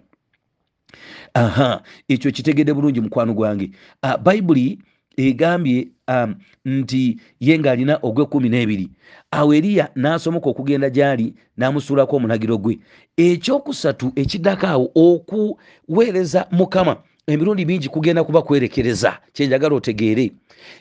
[1.35, 3.71] aha ekyo kitegedde bulungi mukwano gwange.
[4.03, 4.79] Uh, bayibuli
[5.17, 8.89] egambye um, nti ye ng'alina ogwekumi n'ebiri.
[9.31, 12.79] Awo eriya n'asomoka okugenda gy'ali n'amusuulako omunagiro gwe.
[13.17, 20.33] Ekyokusatu ekiddako awo okuweereza mukama emirundi mingi kugenda kuba kwerekereza kyenjagala otegeere.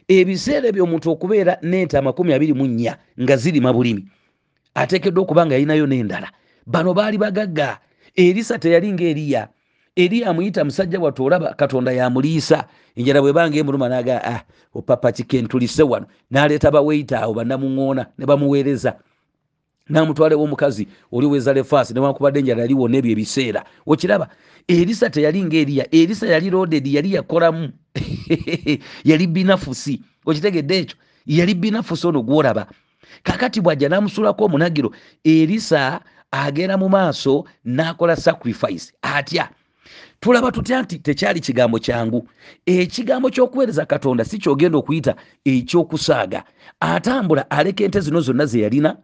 [0.07, 4.07] Ebiseera ebyo omuntu okubeera n'ente amakumi abiri mu nnya nga zirima bulimi
[4.75, 6.29] ateekeddwa okuba nga yalinayo n'endala.
[6.65, 7.79] Bano baali bagagga.
[8.15, 9.47] Erisa teyali ng'eriya
[9.99, 12.63] eri amuyita musajja wattu olaba katonda yamuliisa.
[12.95, 14.41] Enjala bwe banga emuluma naga ah,
[14.73, 16.05] opapa kikentulise wano?
[16.31, 18.95] Naleeta baweita awo banamuŋoona ne bamuweereza.
[19.89, 23.63] Namutwalewo omukazi oli wezalefaasi newankubadde enjala yaliwona ebyo ebiseera.
[23.85, 24.29] Okiraba
[24.67, 27.69] erisa teyali ngaeriya erisa yali roded yali yakolamu
[29.09, 30.01] yali binafusi.
[30.25, 30.97] Okitegedde ekyo?
[31.25, 32.67] Yali binafusi ono gwolaba.
[33.23, 34.91] Kakati bwajja namusulako omunagiro
[35.23, 38.93] erisa agenda mu maaso nakola sacrifice.
[39.01, 39.49] Atya
[40.19, 42.27] tulaba tutya nti tekyali kigambo kyangu?
[42.65, 46.43] Ekigambo ky'okuweereza katonda si kyogenda okuyita ekyokusaaga.
[46.79, 48.97] Atambula aleka ente zino zonna ze yalina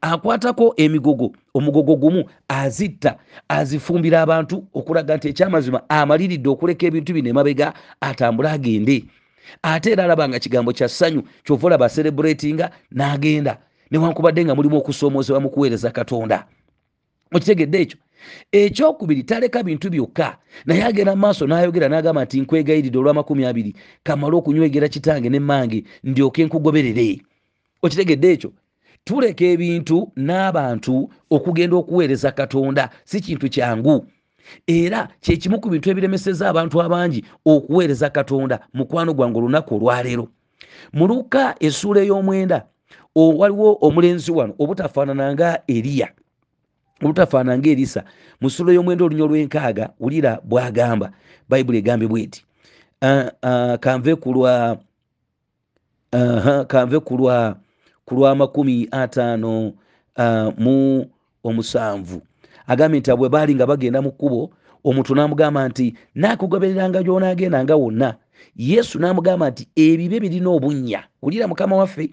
[0.00, 3.16] akwatako emigogo omugogo gumu azitta
[3.48, 9.04] azifumbira abantu okulaga nti ekyamazima amaliridde okuleka ebintu bino emabega atambule agende.
[9.62, 13.58] Ate era alaba nga kigambo kya ssanyu kyova olaba aserebulatinga n'agenda.
[13.90, 16.44] Newankubadde nga mulimu okusoomoozebwa mu kuweereza katonda.
[17.32, 17.98] Okitegedde ekyo
[18.52, 20.38] ekyokubiri taleka bintu byokka.
[20.66, 26.44] Naye agenda mu maaso n'ayogera n'agamba nti nkwegayiridde olw'amakumi abiri kamale okunywegera kitange nemmange ndyoke
[26.44, 27.20] nkugoberere.
[27.82, 28.50] Okitegedde ekyo?
[29.04, 30.94] Tuleka ebintu n'abantu
[31.30, 34.06] okugenda okuweereza katonda si kintu kyangu.
[34.66, 40.28] Era kyekimu ku bintu ebiremeseza abantu abangi okuweereza katonda mukwano gwange olunaku olwaleero
[40.92, 42.58] mu luka essuula ey'omwenda
[43.14, 46.08] waliwo omulenzi wano obutafaanana nga eriya
[47.02, 48.04] obutafaanana nga erisa.
[48.40, 51.12] Mu ssuula y'omwenda olunya olw'enkaaga wulira bw'agamba
[51.48, 52.44] bayibuli egambye bweti
[53.80, 54.78] kanve kulwa
[56.66, 57.56] kanve kulwa
[58.04, 59.72] ku lwamakumi ataano
[60.16, 61.06] uh, mu
[61.44, 62.22] omusanvu.
[62.66, 64.50] Agambye nti bwe baali nga bagenda mu kkubo
[64.84, 68.14] omuntu n'amugamba nti naakugobereranga gy'onaagendanga wonna.
[68.56, 71.04] Yesu n'amugamba nti ebibe birina obunnya.
[71.22, 72.10] Wulira mukama waffe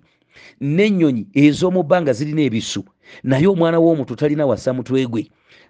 [0.61, 2.83] n'ennyonyi ez'omu bbanga zirina ebisu
[3.23, 5.23] naye omwana w'omuntu talina wassa mutwe gwe.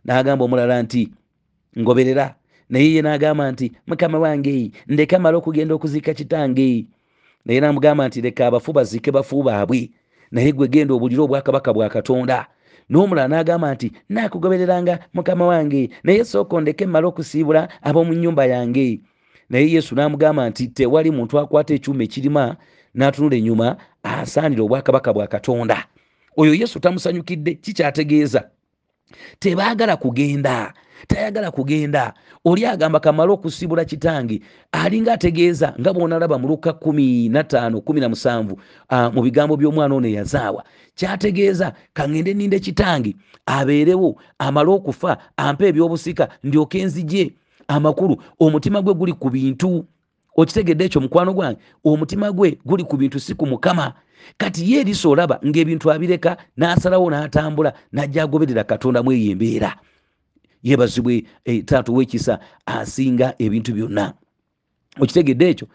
[0.05, 1.09] N'agamba omulala nti
[1.79, 2.35] ngoberera.
[2.69, 6.85] Naye ye n'agamba nti mukama wange ndeka mala okugenda okuziika kitange.
[7.45, 9.89] Naye n'amugamba nti leka abafu baziike bafu baabwe.
[10.31, 12.47] Naye gwe genda obulire obwakabaka bwa katonda.
[12.89, 15.89] N'omulala n'agamba nti naakugobereranga mukama wange.
[16.03, 19.01] Naye sooka ondeke mmala okusiibula ab'omu nnyumba yange.
[19.49, 22.57] Naye yesu n'amugamba nti tewali muntu akwata ekyuma ekirima
[22.95, 25.77] n'atunula ennyuma asaanira obwakabaka bwa katonda
[26.37, 28.49] oyo yesu tamusanyukidde kikyategeeza
[29.39, 30.73] tebaagala kugenda
[31.07, 32.13] tayagala kugenda.
[32.45, 39.57] Oli agamba kamale okusibula kitange alinga ategeeza nga bwonalaba mu luka 1517 uh, mu bigambo
[39.57, 40.63] by'omwana ono eyazaawa.
[40.95, 47.33] Kyategeeza kaŋŋende ninde kitange abeerewo amale okufa ampa ebyobusika ndyoke enzije
[47.67, 49.85] amakulu omutima gwe guli ku bintu
[50.35, 53.93] okitegedde ekyo mukwano gwange omutima gwe guli ku bintu si ku mukama.
[54.37, 59.75] Kati ye erisa olaba ngaebintu abireka n'asalawo n'atambula n'ajja agoberera katonda mu eyo embeera.
[60.63, 64.13] Yebazibwe e, taata owekisa asinga ebintu byonna.
[64.99, 65.67] Okitegedde ekyo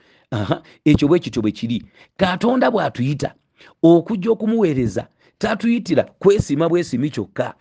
[0.85, 1.79] ekyo bwe kityo bwe kiri.
[2.17, 3.35] Katonda bw'atuyita
[3.83, 5.07] okujja okumuweereza
[5.39, 7.55] tatuyitira kwesiima bwesiimi kyokka.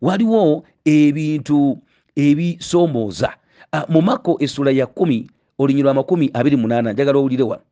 [0.00, 1.78] Waliwo ebintu
[2.16, 3.30] ebisoomooza
[3.88, 5.26] mu mako essula ya kumi
[5.58, 7.62] olunyirwa amakumi abiri munaana njagala owulire wano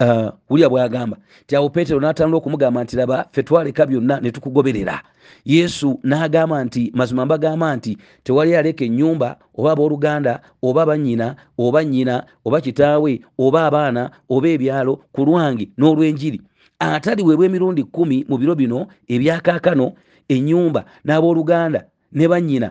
[0.00, 5.02] uh, wulya bwagamba ti awo peetero n'atandula okumugamba nti laba ffe twaleka byonna ne tukugoberera.
[5.44, 12.24] Yesu n'agamba nti mazima mbagamba nti tewali aleka ennyumba oba abooluganda oba bannyina oba nnyina
[12.44, 16.40] oba kitaawe oba abaana oba ebyalo ku lwange n'olw'enjiri.
[16.78, 19.92] Ataliweerwa emirundi kumi mu biro bino ebyakaakano
[20.28, 21.80] ennyumba n'abooluganda
[22.12, 22.68] ne bannyina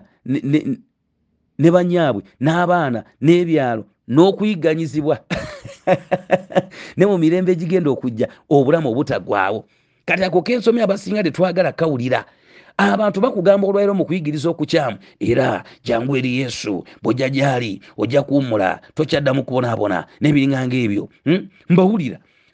[1.59, 5.19] ne banyaabwe n'abaana n'ebyalo n'okuyiganyizibwa
[6.97, 9.65] ne mu mirembe egigenda okujja obulamu obutagwawo
[10.05, 12.25] kati ako kensomyi abasinga tetwagala kawulira.
[12.77, 14.97] Abantu bakugamba olwairo mu kuyigiriza okukyamu.
[15.19, 21.09] Era jangu eri yesu bwojja gyali ojja kuwumula tokyaddamu kubonaabona n'ebiringanga ebyo.
[21.23, 21.47] Hmm?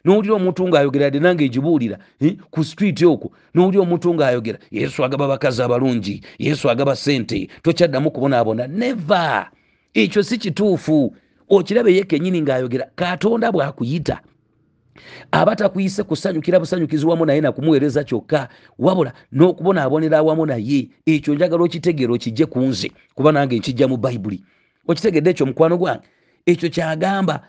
[0.04, 2.36] Nowulira omuntu ng'ayogera dde nange egibuulira eh?
[2.50, 8.66] ku street okwo nowulira omuntu ng'ayogera yesu agaba bakazi abalungi yesu agaba sente tokyaddamu kubonaabona
[8.66, 9.50] neva
[9.94, 11.14] ekyo si kituufu.
[11.48, 14.20] Okirabe ye kenyini ng'ayogera katonda bw'akuyita
[15.32, 22.12] aba takuyise kusanyukira busanyukizi wamu naye nakumuweereza kyokka wabula n'okubonaabonera awamu naye ekyo njagala okitegeera
[22.12, 24.44] okijje ku nze kuba nange nkijja mu bayibuli
[24.88, 26.04] okitegedde ekyo mukwano gwange?
[26.46, 27.44] Ekyo kyagamba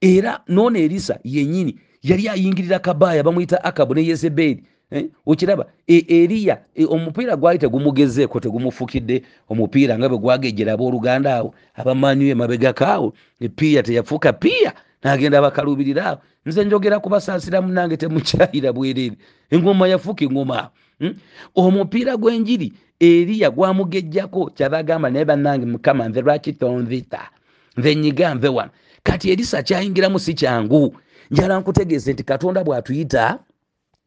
[0.00, 5.06] era noona erisa yennyini yali ayingirira kabaaya bamuyita akabu ne yezeberi eh?
[5.26, 9.22] okiraba e, eriya e, omupiira gwali tegumugezeeko tegumufukidde.
[9.48, 16.18] Omupiira nga bwe gwagejera abooluganda awo abamanyiwo emabegakaawo epiya teyafuuka piya nagenda bakalubirira awo.
[16.46, 19.16] Nze njogera kubasaasira munange temukyayira bwereere.
[19.50, 20.70] Engoma yafuuka engoma.
[20.98, 21.14] Hmm?
[21.54, 27.30] omupiira gw'enjiri eriya gwamugejjako kyabagamba naye bannange mukama nve lwaki tonvita
[27.76, 28.70] nve nyiga nve wano.
[29.02, 30.96] Kati erisa kyayingiramu si kyangu
[31.30, 33.38] njala nkutegeeze nti katonda bw'atuyita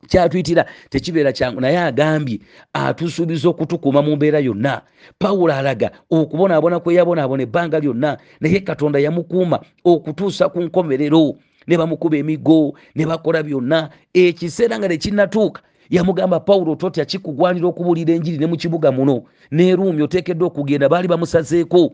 [0.07, 1.62] kyatuyitira tekibeera kyangu.
[1.62, 2.39] Naye agambye
[2.73, 4.81] atusuubiza okutukuuma mu mbeera yonna.
[5.19, 11.36] Pawulo alaga okubonaabona kwe yabonaabona ebbanga lyonna naye katonda yamukuuma okutuusa ku nkomerero
[11.67, 13.89] ne bamukuba emigo ne bakola byonna.
[14.13, 19.23] Ekiseera nga tekinnatuuka yamugamba pawulo totya kikugwanira okubuulira enjiri ne mu kibuga muno.
[19.51, 21.93] Neruumi oteekeddwa okugenda baali bamusazeeko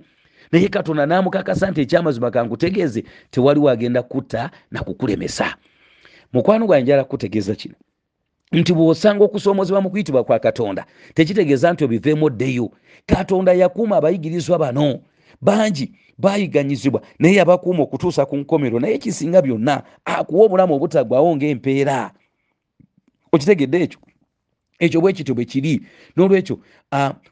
[0.52, 5.56] naye katonda n'amukakasa nti ekyamazima kankutegeeze tewaliwo agenda kutta nakukulemesa
[6.34, 7.76] mukwano gwange njala kutegeeza kino.
[8.52, 12.72] Nti bw'osanga okusoomozebwa mu kuyitibwa kwa katonda tekitegeeza nti obiveemu oddeyo.
[13.06, 15.00] Katonda yakuuma abayigirizwa bano.
[15.42, 22.12] Bangi bayiganyizibwa naye yabakuuma okutuusa ku nkomero naye kisinga byonna akuwa obulamu obutagwawo ng'empeera.
[23.32, 24.00] Okitegedde ekyo?
[24.80, 25.82] Ekyo bwe kityo bwe kiri.
[26.16, 26.60] N'olwekyo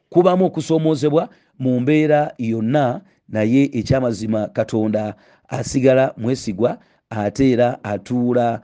[0.10, 5.16] kubamu okusoomoozebwa mu mbeera yonna naye ekyamazima katonda
[5.48, 6.78] asigala mwesigwa
[7.10, 8.62] ate era atuula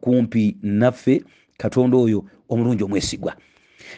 [0.00, 1.22] kumpi naffe
[1.58, 3.34] katonda oyo omulungi omwesigwa.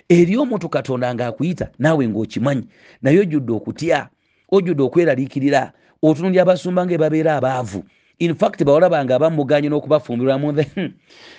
[0.08, 2.64] Eri omuntu katonda ngaakuyita naawe ngaokimanyi
[3.02, 4.08] naye ojjudde okutya
[4.52, 5.72] ojjudde okweraliikirira
[6.02, 7.84] otunulya abasumba nga ebabeera abaavu.
[8.18, 10.52] Infact bawala bange abamuganye n'okubafumbirwamu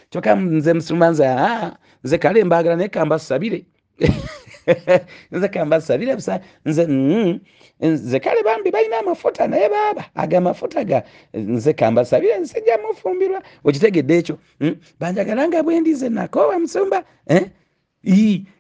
[0.10, 1.72] kyokka nze musumba nze aa
[2.04, 3.66] nze kale mbaagala naye kambasabire
[5.32, 7.39] nze kambasabire busa nze mm,
[7.82, 14.17] nze kale bambi balina amafuta naye baaba aga amafuta ga nze kambasabire nsijja mufumbirwa okitegedde
[14.17, 14.76] ekyo mm?
[15.00, 17.45] banjagala nga bwendize nakoowa musumba eh?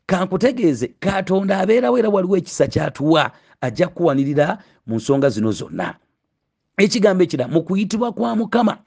[0.05, 5.95] kankutegeeze katonda abeerawo era waliwo ekisa kyatuwa ajja kuwanirira mu nsonga zino zonna
[6.77, 8.77] ekigambo ekira mu kuyitibwa kwa mukama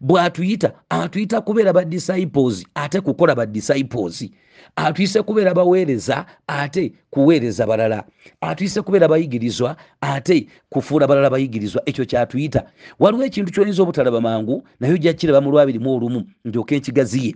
[0.00, 4.24] bw'atuyita atuyita kubeera ba disciples ate kukola ba disciples
[4.76, 8.04] atuyise kubeera baweereza ate kuweereza balala.
[8.40, 11.82] Atuyise kubeera bayigirizwa ate kufuula balala bayigirizwa.
[11.86, 12.64] Ekyo kyatuyita
[12.98, 17.34] waliwo ekintu kyoyinza obutalaba mangu naye ojja kiraba mu lwabirimu olumu ndyoka enkigaziye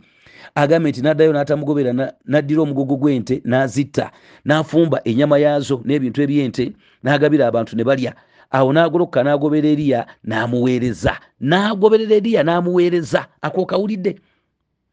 [0.54, 1.92] agambe nti naddayo n'atamugobera
[2.24, 4.10] naddira omugogo gw'ente n'azitta
[4.44, 6.72] n'afumba ennyama yaazo n'ebintu eby'ente
[7.02, 8.14] n'agabira abantu ne balya
[8.50, 11.18] awo n'agolokoka n'agobera eriya n'amuweereza.
[11.40, 13.26] N'agoberera eriya n'amuweereza.
[13.40, 14.18] Ako okawulidde?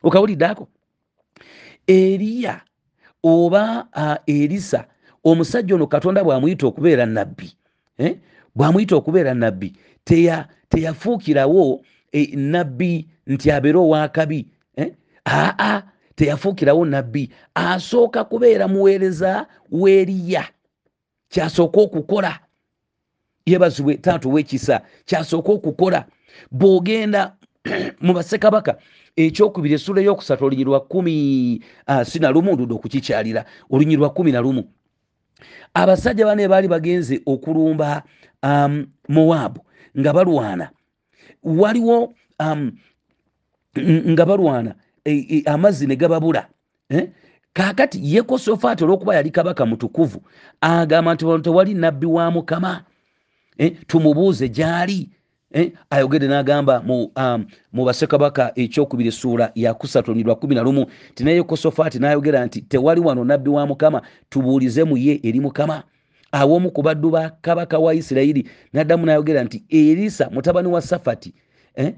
[0.04, 0.68] Okawulidde ako?
[1.88, 2.62] Eriya
[3.24, 3.88] oba
[4.28, 4.86] erisa
[5.24, 7.54] omusajja ono katonda bwamuyita okubeera nabbi
[7.98, 8.18] eh?
[8.56, 9.74] bwamuyita okubeera nabbi
[10.70, 14.92] teyafuukirawo e, nabbi nti abeere owakabi eh?
[15.26, 15.82] aa
[16.16, 20.46] teyafuukirawo nabbi asooka kubeera muweereza weeriya
[21.30, 22.40] kyasooka okukola
[23.46, 26.06] yebazibwe taata owekisa kyasooka okukola
[26.52, 27.36] bwogenda
[28.06, 28.78] mu basekabaka
[29.16, 34.40] ekyokubiri essula eyokusatu olunyi lwa kumi uh, sina lumu ndudo okukikyalira olunyi lwa kumi na
[34.42, 34.64] lumu
[35.74, 38.04] abasajja bane baali bagenze okulumba
[38.44, 39.62] um, mowabu
[40.00, 40.70] nga balwana
[41.44, 42.72] waliwo um,
[44.12, 46.48] nga balwana e, e, amazzi ne gababula
[46.90, 47.10] eh?
[47.54, 50.22] kakati yekosofaati olwokuba yali kabaka mutukuvu
[50.62, 52.84] agamba nti wano tewali nabbi wa mukama?
[53.88, 55.10] Tumubuuze gyali
[55.56, 55.72] eh?
[55.90, 57.46] ayogedde n'agamba mu, um,
[57.86, 63.24] basekabaka ekyokubiri essuula yakusatu lwa kumi na lumu ti naye yekosofaati n'ayogera nti tewali wano
[63.24, 65.84] nabbi wa mukama tubuulize mu ye eri mukama
[66.32, 71.34] awomu ku baddu ba kabaka wa isirayiri n'addamu n'ayogera nti erisa mutabani wa safati
[71.76, 71.94] eh?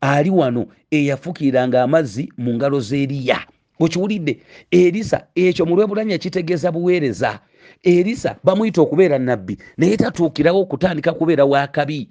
[0.00, 3.38] ali wano eyafukiriranga amazzi mu ngalo z'eriya
[3.80, 7.40] okiwulidde erisa ekyo mu lwebulanya kitegeeza buweereza
[7.82, 12.08] erisa bamuyita okubeera nabbi naye tatuukirawo okutandika kubeera wakabi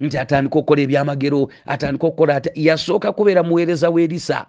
[0.00, 4.46] nti atandika okukola ebyamagero atandika okukola yasooka kubeera muweereza weerisa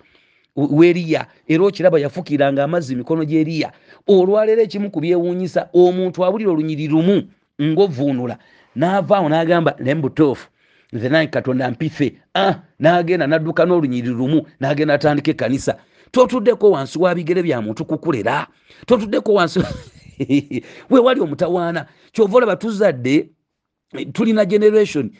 [0.55, 1.27] weriya.
[1.47, 3.71] Era okiraba yafukiranga amazzi mikono gyeriya.
[4.07, 7.23] Olwaleero ekimu ku byewuunyisa omuntu awulira olunyiri lumu
[7.61, 8.37] ngaovuunula
[8.75, 10.47] naavaawo n'agamba nembutoofu
[10.93, 15.75] nze nange katonda mpife ah, n'agenda n'adduka n'olunyiri lumu n'agenda atandika ekkanisa.
[16.11, 18.47] Totuddeko wansi wa bigere bya muntu kukulera.
[18.85, 19.59] Totuddeko wansi
[20.89, 21.85] wewali omutawaana.
[22.11, 23.29] Kyova olaba tuzadde
[24.13, 25.11] tulina generation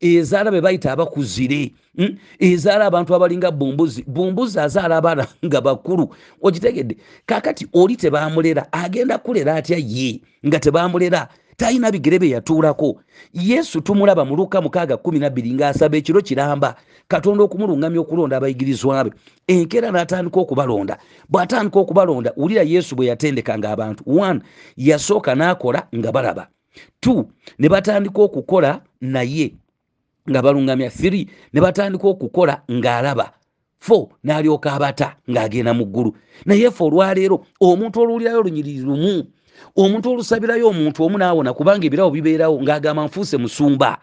[0.00, 2.18] ezaala be bayita abakuzire hmm?
[2.38, 4.04] ezaala abantu abalinga bumbuzi.
[4.06, 6.14] Bumbuzi azaala abaana nga bakulu.
[6.42, 11.28] Okitegedde kakati oli tebamulera agenda kulera atya ye nga tebamulera?
[11.56, 13.00] Talina bigere bye yatuulako.
[13.32, 16.74] Yesu tumulaba mu luka mukaaga kumi nabbiri ng'asaba ekiro kiramba
[17.08, 19.10] katonda okumulungamya okulonda abayigirizwa be.
[19.46, 20.98] Enkeera n'atandika okubalonda.
[21.28, 24.02] Bw'atandika okubalonda wulira yesu bwe yatendekanga abantu.
[24.06, 24.40] One
[24.76, 26.48] yasooka n'akola nga balaba.
[27.00, 29.54] Two ne batandika okukola naye
[30.30, 30.90] nga balungamya.
[30.90, 33.32] Three ne batandika okukola ng'alaba
[33.78, 36.16] four n'alyoka abata ng'agenda mu ggulu.
[36.46, 39.24] Naye fe olwaleero omuntu oluwulirayo olunyiriri lumu
[39.76, 43.98] omuntu olusabirayo omuntu omu naawona kubanga ebirawo bibeerawo ng'agamba nfuuse musumba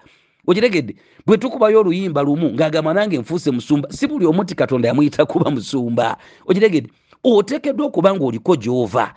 [0.47, 5.51] okiregedde bwe tukubayo oluyimba lumu ng'agamba nange nfuuse musumba si buli omuti katonda yamuyita kuba
[5.51, 6.89] musumba okiregedde
[7.23, 9.13] oteekeddwa okuba nga oliko gyova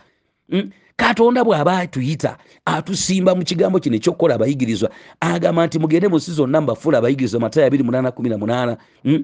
[0.49, 0.69] hmm?
[0.95, 6.61] katonda bw'aba atuyita atusimba mu kigambo kino ekyokukola abayigirizwa agamba nti mugende mu nsi zonna
[6.61, 9.23] mubafuula abayigirizwa matayo 28 hmm?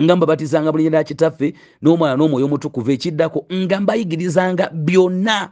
[0.00, 5.50] nga mbabatizanga bulinnya lya kitaffe n'omwana n'omwoyo omutukuvu ekiddako nga mbayigirizanga byonna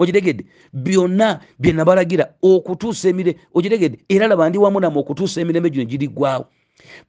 [0.00, 5.84] okitegedde byonna bye nabalagira okutuusa emire okitegedde era laba ndi wamu namwe okutuusa emirembe gino
[5.84, 6.44] giriggwawo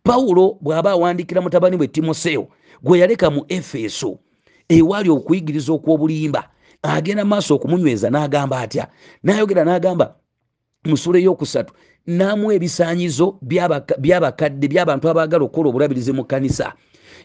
[0.04, 2.48] pawulo bw'aba awandiikira mutabani bwe timoseewo
[2.84, 4.20] gwe yaleka mu efeso
[4.70, 6.44] ewaali okuyigiriza okw'obulimba
[6.84, 8.88] agenda maaso okumunyweza n'agamba atya?
[9.24, 10.16] N'ayogera n'agamba
[10.86, 11.74] musula eyokusatu
[12.08, 13.38] namu ebisaanyizo
[14.02, 16.74] byabakadde byabantu abaagala okukola obulabirizi mu kanisa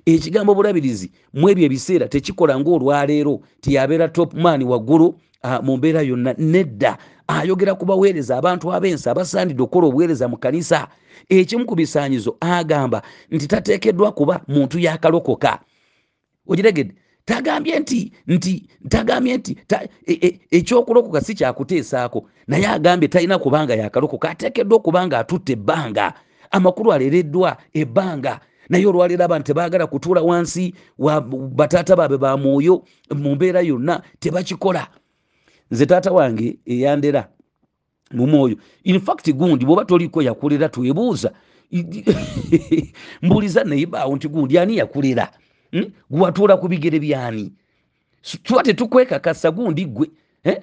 [0.06, 5.16] ekigambo obulabirizi mu ebyo ebiseera tekikola ngaolwaleero tiyabeera topman waggulu
[5.62, 6.98] mu mbeera yonna nedda.
[7.26, 10.88] Ayogera ku baweereza abantu ab'ensi abasaanidde okukola obuweereza mu kanisa
[11.28, 15.58] ekimu ku bisaanyizo agamba nti tateekeddwa kuba muntu yakalokoka.
[16.46, 16.94] Ogiregedde
[17.24, 19.58] tagambye nti nti tagambye nti
[20.06, 22.28] e, e, ekyokulokoka si kyakuteesaako.
[22.46, 26.14] Naye agambye talina kubanga yakalokoka ateekeddwa okubanga atutte ebbanga.
[26.50, 28.40] Amakulu aleereddwa ebbanga.
[28.68, 32.82] Naye olwaleero abantu tebaagala kutuula wansi wa bataata baabwe ba mwoyo
[33.14, 34.88] mu mbeera yonna tebakikola
[35.70, 37.28] nze taata wange eyandera
[38.10, 38.56] mu mwoyo.
[38.84, 41.32] Infact gundi bwoba toliko yakulera twebuuza.
[43.22, 45.30] Mbuuliza nayebaawo nti gundi ani yakulera
[45.72, 45.90] hmm?
[46.10, 47.52] gwatuula ku bigere byani?
[48.42, 50.10] Tuba tetukwekakasa gundi gwe
[50.44, 50.62] eh?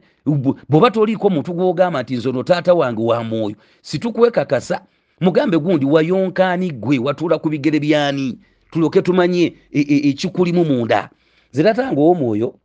[0.69, 3.55] bwoba toliiko muntu gwogamba nti nze ono taata wange wa mwoyo.
[3.81, 4.81] Situkwekakasa
[5.21, 8.39] mugambe gundi wayonkaani gwe watuula ku bigere byani?
[8.71, 11.09] Tulyoke tumanye ekikulimu e, e, munda.
[11.53, 12.55] Nze tatanga owomwoyo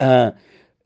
[0.00, 0.28] uh,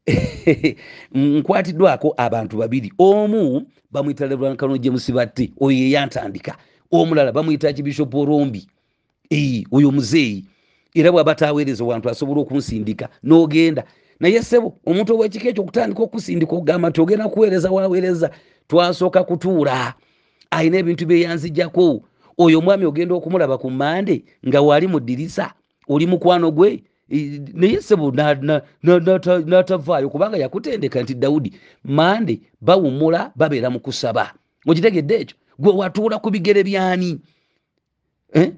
[1.15, 2.93] nkwatiddwako abantu babiri.
[2.99, 6.57] Omu bamwyita lebulankano james batte oyo eyantandika
[6.93, 8.67] omulala bamwyita kibishopu olombi
[9.73, 10.45] oyo muzeeyi.
[10.95, 13.85] Era bwaba taweereza wantu asobola okunsindika n'ogenda.
[14.21, 18.31] Naye sebo omuntu owekika ekyo okutandika okusindika okugamba nti ogenda kuweereza waweereza
[18.69, 19.95] twasooka kutuula.
[20.51, 22.03] Ayina ebintu byeyanzijjako
[22.39, 25.53] oyo omwami ogenda okumulaba ku mande nga waali mu ddirisa
[25.89, 28.11] oli mukwano gwe naye sebo
[29.47, 31.51] n'atavaayo kubanga yakutendeka nti dawudi
[31.85, 34.33] mande bawumula babeera mu kusaba.
[34.67, 35.37] Okitegedde ekyo?
[35.59, 37.21] Gwe watuula ku bigere byani?
[38.35, 38.51] Eh?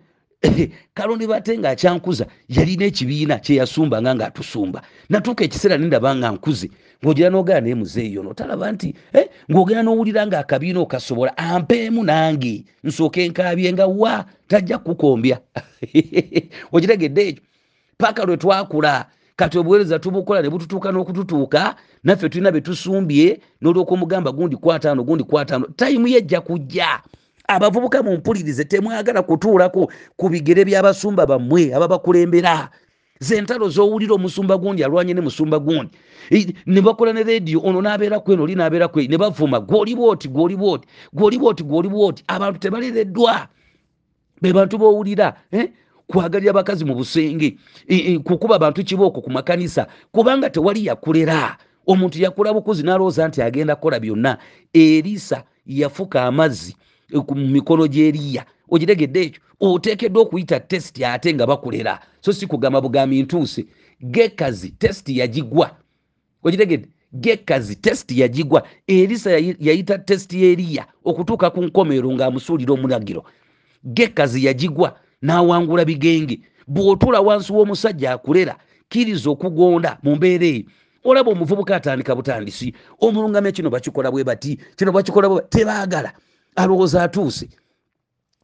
[0.95, 6.71] kalondi bate ngaakyankuza yalina ekibiina kyeyasumbanga ngaatusumba natuuka ekiseera nendaba nga nkuze
[7.03, 13.25] ngaogira nogera naye muzeeyo notalaba nti eh, ngaogenda nowulira nga akabiina okasobola ampeemu nange nsooke
[13.27, 15.37] enkaabye nga wa tajja kukombya
[16.75, 17.43] okitegedde ekyo
[17.99, 19.07] paka lwe twakula.
[19.37, 21.75] Kati obuweereza tubukola ne bututuuka n'okututuuka
[22.05, 27.01] naffe tulina betusumbye n'olwokumugamba gundi kwataano gundi kwataano tayimu yejja kujja.
[27.49, 32.69] Abavubuka mumpulirize temwagala kutuulako ku bigere by'abasumba bammwe ababakulembera.
[33.21, 35.91] Zentalo zowulira omusumba gundi alwanye ne musumba gundi.
[36.67, 40.57] Ne bakola ne rediyo ono nabeera kweno oli nabeera kwe ne bavuma gwoli bwoti gwoli
[40.57, 42.25] bwoti gwoli bwoti gwoli bwoti.
[42.27, 43.49] Abantu tebalereddwa.
[44.43, 45.71] Be bantu bowulira eh?
[46.09, 47.57] Kwagalira bakazi mu busenge.
[48.25, 51.57] Kukuba abantu kibooko ku makanisa kubanga tewali yakulera.
[51.87, 54.39] Omuntu yakula bukuzi nalowooza nti agenda kukola byonna.
[54.73, 56.77] Erisa yafuka amazzi
[57.13, 62.01] mu mikono gyeriya ogiregedde ekyo oteekeddwa okuyita tesiti ate nga bakulera.
[62.21, 63.67] So si kugamba bugambi ntuuse
[64.03, 65.77] gekazi tesiti yagigwa.
[66.43, 68.63] Ogiregedde gekazi tesiti yagigwa.
[68.87, 69.31] Erisa
[69.61, 73.25] yayita tesiti yeriya okutuuka ku nkomero ngaamusuulira omulagiro
[73.85, 76.41] gekazi yagigwa n'awangula bigenge.
[76.69, 78.57] Bw'otuula wansi w'omusajja akulera
[78.89, 80.64] kkiriza okugonda mu mbeera eyo.
[81.05, 82.75] Olaba omuvubuka atandika butandisi.
[83.01, 86.12] Omulungamya kino bakikola bwe bati kino bakikola tebaagala.
[86.57, 87.49] Alowooza atuuse.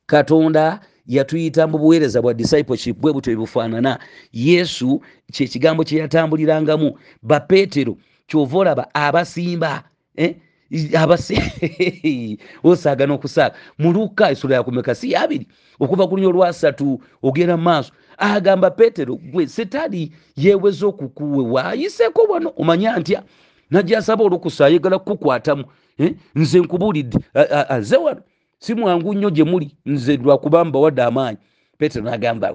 [0.06, 3.98] Katonda yatuyita mu buweereza bwa discipleship bwe butyo ebufaanana
[4.32, 5.02] yesu
[5.32, 6.98] kyekigambo kye yatambulirangamu.
[7.22, 7.96] Bapeetero
[8.26, 9.84] kyova olaba abasimba
[10.16, 10.36] eh?
[12.64, 15.46] osaaga n'okusaaga muluka esula yakumeka si abiri
[15.80, 17.92] okuva ku lunya olwasatu ogenda mu maaso.
[18.18, 22.52] Agamba peetero gwe setaani yeeweza okukuwe ayiseeko wano?
[22.56, 23.22] Omanya ntya?
[23.70, 25.64] Najjasaba olwokusa ayagala kukukwatamu.
[25.98, 26.14] Eh?
[26.34, 27.18] nze nkubuulidde.
[27.68, 28.20] Aze wano?
[28.58, 29.76] Si mwangu nnyo gye muli.
[29.86, 31.38] Nze lwakuba mbawadde amaanyi.
[31.78, 32.54] Petero nagamba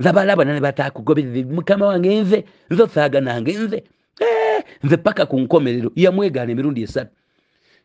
[0.00, 3.84] nzabalabana ne batakugoberere mukama wange nze nze osaaga nange nze.
[4.20, 5.92] Eh, nze paka ku nkomerero.
[5.96, 7.19] Yamwegaana emirundi esatu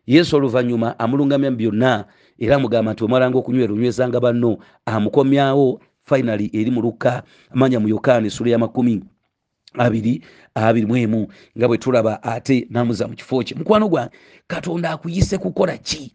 [0.08, 2.06] yesu oluvanyuma amulungamya mu byonna
[2.39, 5.80] era amugamba nti omalanga okunywera onywezanga banno amukomyawo.
[6.06, 9.01] Finally eri mu lukka amanya mu yokaana esula ya makumi
[9.74, 10.22] abiri
[10.56, 11.28] abiri mwemu
[11.58, 13.58] nga bwe tulaba ate namuza mu kifo kye.
[13.58, 14.12] Mukwano gwange
[14.47, 16.14] katonda akuyise kukola ki?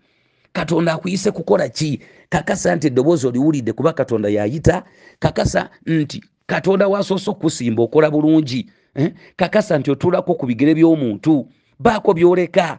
[0.52, 2.00] Katonda akuyise kukola ki?
[2.28, 4.84] Kakasa nti eddoboozi oliwulidde kuba katonda yayita?
[5.18, 8.70] Kakasa nti katonda wasoose okusimba okola bulungi?
[8.94, 9.12] Eh?
[9.36, 11.48] kakasa nti otulako ku bigere by'omuntu?
[11.78, 12.78] Baako byoleka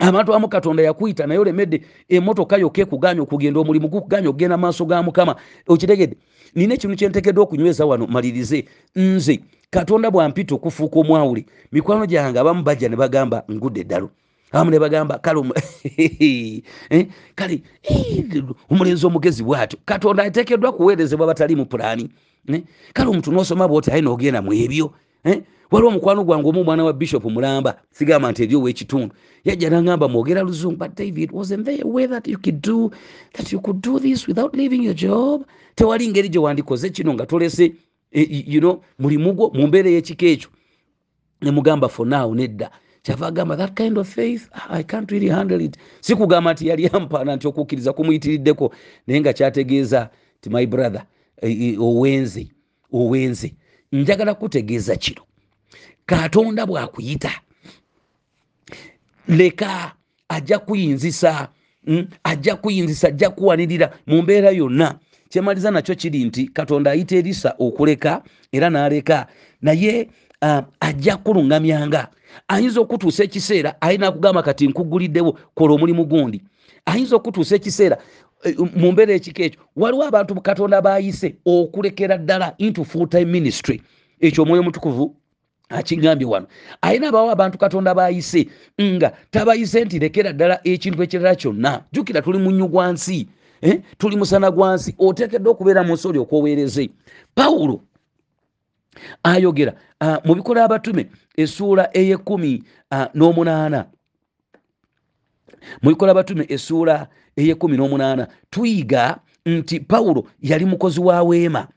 [0.00, 5.02] abantu amu katonda yakuyita naye olemedde emotoka yoka ekuganya okugenda omulimu gukuganya okugenda maaso ga
[5.02, 5.36] mukama.
[5.68, 6.16] Okitegedde
[6.54, 8.64] nina ekintu kyentekedde okunyweza wano malirize
[8.96, 9.40] nze
[9.70, 14.10] katonda bwampita okufuuka omwawule mikwano gyange abamu bajja ne bagamba ngudde eddalo
[14.52, 15.40] abamu ne bagamba kale
[15.96, 16.62] eh,
[18.70, 22.10] omulenzi omugezi bwatyo katonda ateekeddwa kuweerezebwa batali mu pulaani
[22.48, 24.92] eh, kale omuntu nosoma bwoti aye nogenda mu ebyo
[25.24, 29.14] eh, waliwo omukwano gwange omu omwana wa bishop mulamba sigamba nti eri owekitundu
[29.44, 31.84] yajja nangamba mwogera luzungu but david wasn't there.
[31.84, 32.90] Way that you could do
[33.32, 35.44] that you could do this without leaving your job?
[35.74, 37.74] Tewali ngeri gye wandikoze kino nga tolese
[38.12, 40.50] Eh, you know mulimu gwo mu mbeera ey'ekika ekyo.
[41.42, 42.70] Ne for now nedda.
[43.02, 45.76] Kyava agamba that kind of faith i can't really handle it.
[46.00, 48.74] Si nti yali ampaana nti okukkiriza kumuyitiriddeko
[49.06, 50.10] naye nga kyategeeza
[50.40, 51.06] ti my brother
[51.40, 52.48] eh, eh, owenze
[52.92, 53.54] owenze
[53.92, 55.22] njagala kutegeeza kino
[56.10, 57.30] katonda bwakuyita.
[59.28, 59.92] Leka
[60.28, 61.48] ajja kuyinzisa
[61.86, 64.98] mm, ajja kuyinzisa ajja kuwanirira mu mbeera yonna.
[65.28, 69.26] Kyemaliza nakyo kiri nti katonda ayita erisa okuleka era n'aleka.
[69.62, 70.08] Naye
[70.42, 72.08] uh, ajja kuluŋŋamyanga
[72.48, 76.42] ayinza okutuusa ekiseera ayina akugamba kati nkuguliddewo kola omulimu gundi.
[76.86, 77.98] Ayinza okutuusa ekiseera
[78.44, 79.60] eh, mu mbeera ekiko ekyo.
[79.76, 83.82] Waliwo abantu katonda bayise okulekera ddala into full time ministry.
[84.20, 85.19] Ekyo omwoyo mutukuvu
[85.70, 86.46] akigambye wano
[86.82, 88.48] ayina abawo abantu katonda bayise.
[88.80, 91.82] Nga tabayise nti lekera ddala ekintu ekirala kyonna.
[91.92, 93.28] Jjukira tuli mu nnyugwa nsi
[93.60, 93.80] eh?
[93.98, 94.94] tuli musana gwa nsi.
[94.98, 96.90] Oteekeddwa okubeera mu nsi oli okwoweereze.
[97.34, 97.80] Pawulo
[99.22, 101.06] ayogera uh, mu bikola abatume
[101.36, 103.86] essuula eyekumi uh, n'omunaana.
[105.82, 108.28] Mu bikola abatume essuula eyekumi n'omunaana.
[108.50, 111.68] Tuyiga nti pawulo yali mukozi wa weema.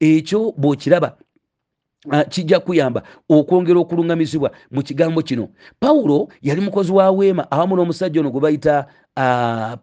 [0.00, 1.16] Ekyo bw'okiraba
[2.28, 5.48] kijja kuyamba okwongera okulungamizibwa mu kigambo kino.
[5.80, 8.86] Pawulo yali mukozi wa weema awamu n'omusajja ono gwe bayita
[9.16, 9.74] uh,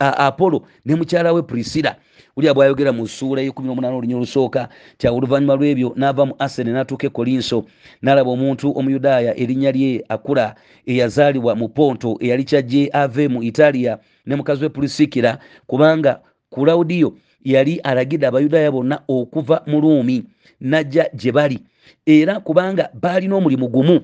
[0.00, 1.96] uh, apollo ne mukyala we prisila
[2.36, 4.68] ulya bwayogera mu ssuula y18 olunya olusooka
[4.98, 7.64] ti oluvannyuma lw'ebyo n'ava mu asene n'atuuka e kolinso
[8.02, 10.54] n'alaba omuntu omuyudaaya erinnya lye akula
[10.86, 16.20] eyazaalibwa mu ponto eyali kyajje ave mu italiya ne mukazi we pulisikira kubanga
[16.50, 20.24] kulawudiyo yali alagidde abayudaaya bonna okuva mu ruumi
[20.60, 21.58] najja gye bali.
[22.06, 24.00] Era kubanga baalina omulimu gumu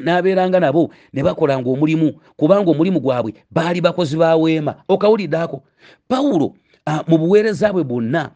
[0.00, 4.74] n'abeeranga nabo ne bakolanga omulimu kubanga omulimu gwabwe baali bakozi ba weema.
[4.88, 5.62] Okawuliddeako
[6.08, 6.54] pawulo
[6.86, 8.30] uh, mu buweereza bwe bwonna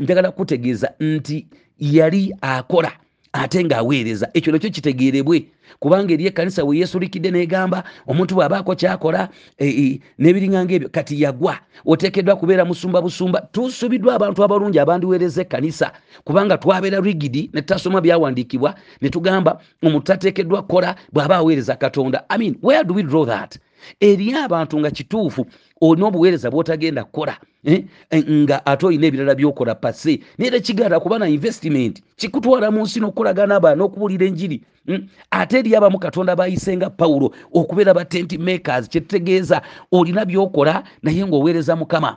[0.00, 1.46] njagala kutegeeza nti
[1.78, 2.92] yali akola
[3.32, 4.30] ate ng'aweereza.
[4.34, 5.46] Ekyo nakyo kitegeerebwe.
[5.80, 9.28] Kubanga eri ekkanisa we yeesulikidde n'egamba omuntu bw'abaako kyakola
[9.58, 11.58] e, e, ebyo kati yagwa.
[11.86, 15.92] Oteekeddwa kubeera musumba busumba tusubiddwa abantu abalungi abandiweereza ekkanisa
[16.24, 22.24] kubanga twabeera rigidi ne tutasoma byawandiikibwa ne tugamba omuntu tateekeddwa kukola bw'aba aweereza katonda.
[22.28, 23.58] I mean where do we draw that?
[24.00, 25.46] Eri abantu nga kituufu
[25.82, 27.84] olina obuweereza bwotagenda kukola eh?
[28.30, 33.56] nga ate olina ebirala byokola pase naye tekiganda kuba na investment kikutwala mu nsi n'okukolagana
[33.56, 35.08] abaana n'okubuulira enjiri mm?
[35.30, 39.62] ate eri abamu katonda bayisenga pawulo okubeera ba tent makers kyetutegeeza
[39.92, 42.16] olina byokola naye ng'oweereza mukama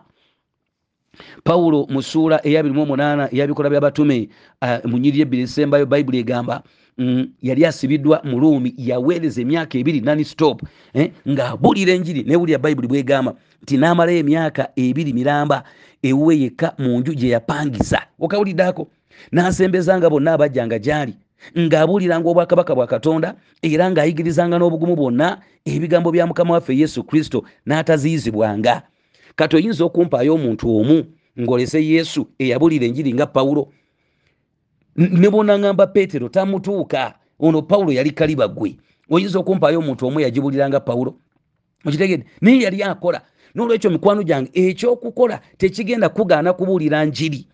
[1.43, 4.30] pawulo mu ssuula eya28 eyabikola by'abatume
[4.86, 6.63] mu nyiri ebbiri esembayo bayibuli egamba
[6.97, 10.61] mm, yali asibiddwa mu ruumi yaweereza emyaka ebiri nanstop
[10.93, 15.63] eh, ng'abuulira enjiri newulira bayibuli bwegamba nti n'amalayo emyaka ebiri miramba
[16.03, 18.87] ewuwe yekka mu nju gye yapangisa okawuliddeako
[19.31, 21.13] n'asembezanga bonna abajjanga gy'ali.
[21.57, 25.27] Ng'abuuliranga obwakabaka bwa katonda era ng'ayigirizanga n'obugumu bwonna
[25.65, 28.81] ebigambo bya mukama waffe yesu kristo n'ataziyizibwanga
[29.35, 30.97] kati oyinza okumpaayo omuntu omu
[31.39, 33.63] ng'olese yesu eyabuulira enjiri nga pawulo
[34.95, 37.13] ne bonaŋŋamba peetero tamutuuka.
[37.39, 38.77] Ono pawulo yali kaliba gwe
[39.09, 41.15] oyinza okumpaayo omuntu omu yagibuliranga pawulo
[41.85, 43.21] okitegedde naye yali akola.
[43.55, 47.47] N'olwekyo mikwano gyange ekyokukola tekigenda kugaana kubuulira njiri.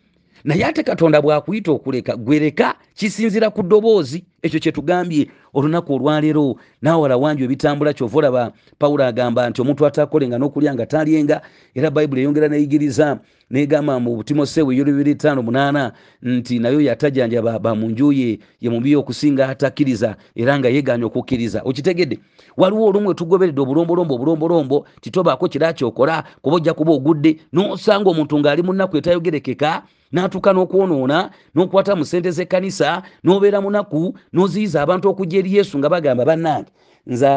[0.43, 4.23] Naye ate katonda bw'akuyita okuleka gwereka kisinzira ku ddoboozi.
[4.41, 6.55] Ekyo kyetugambye olunaku olwaleero.
[6.81, 11.41] Nawala walawanju ebitambula kyova olaba pawulo agamba nti omuntu atakolenga n'okulya nga talyenga.
[11.75, 13.19] Era bayibuli eyongera neyigiriza
[13.51, 15.91] negamba mu timoseewo eyolubiri ttaano munaana
[16.23, 21.61] nti nayo yatajanjaba bamunjuye ye mubi okusinga atakkiriza era nga yeeganya okukkiriza.
[21.65, 22.19] Okitegedde
[22.57, 28.63] waliwo olumu etugoberedde obulombolombo obulombolombo titobaako kira kyokola kuba ojja kuba ogudde n'osanga omuntu ng'ali
[28.63, 29.83] mu nnaku etayogerekeka
[30.13, 36.25] n'atuuka n'okwonoona n'okwata mu sente z'ekkanisa n'obeera munaku n'oziyiza abantu okujja eri yesu nga bagamba
[36.25, 36.71] bannange
[37.07, 37.27] nze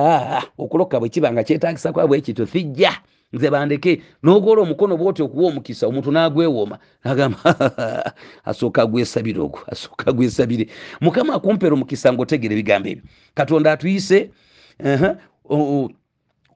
[0.58, 2.92] okuloka bwe kiba nga kyetagisa kwa bwe kityo fijja
[3.34, 7.38] nze bandeke n'ogoola omukono bwoti okuwa omukisa omuntu n'agwewooma nagamba
[8.50, 10.68] asooka gwesabire ogwo asooka gwesabire
[11.00, 13.04] mukama akumpeera omukisa ngaotegera ebigambo ebyo.
[13.34, 14.30] Katonda atuyise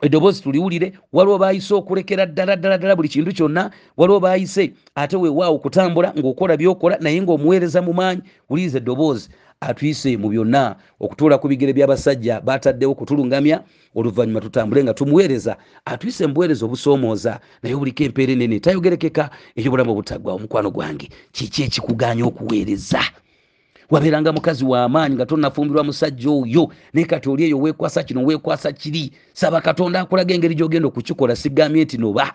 [0.02, 5.56] eddoboozi tuliwulire waliwo bayise okulekera ddala ddala ddala buli kintu kyonna waliwo bayise ate weewaawo
[5.56, 8.22] okutambula ng'okola byokola naye ng'omuweereza mu maanyi.
[8.48, 9.28] Wuliriza eddoboozi
[9.60, 13.62] atuyise mu byonna okutuula ku bigere by'abasajja bataddewo kutulungamya
[13.94, 15.56] oluvannyuma tutambule nga tumuweereza.
[15.84, 21.08] Atuyise mu buweereza obusoomooza naye obuliko empeera enene tayogerekeka ey'obulamu obutaggwa omukwano gwange.
[21.32, 23.02] Kiki ekikuganya okuweereza?
[23.90, 26.70] Wabeeranga mukazi w'amaanyi nga tonafumbirwa musajja oyo.
[26.92, 29.10] Naye kati oli eyo weekwasa kino weekwasa kiri.
[29.32, 32.34] Saba katonda akulaga engeri gy'ogenda okukikola sigambye nti noba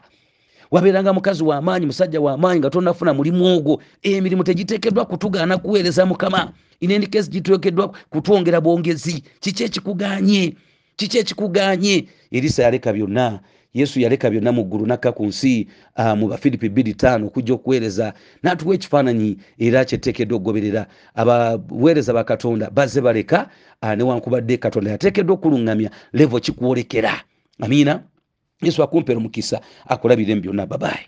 [0.74, 6.51] wabeeranga mukazi w'amaanyi musajja w'amaanyi nga tonafuna mulimu ogwo emirimu tegiteekeddwa kutugaana kuweereza mukama.
[6.80, 9.24] Inendikesi giteekeddwa kutwongera bwongezi.
[9.39, 10.55] Kiki ekikuganye?
[10.95, 12.07] Kiki ekikuganye?
[12.32, 13.39] Erisa yaleka byonna.
[13.74, 15.67] Yesu yaleka byonna mu ggulu nakka ku nsi
[15.97, 18.13] uh, mu bafiripi 25 okujja okuweereza
[18.43, 20.88] n'atuwa ekifaananyi era kyeteekeddwa okugoberera.
[21.15, 23.49] Abaweereza bakatonda bazze baleka
[23.82, 27.13] uh, newankubadde katonda yateekeddwa okuluŋŋamya levo kikwolekera
[27.61, 28.01] amiina
[28.66, 31.05] yesu akumpeera omukisa akulabire mu byonna babaye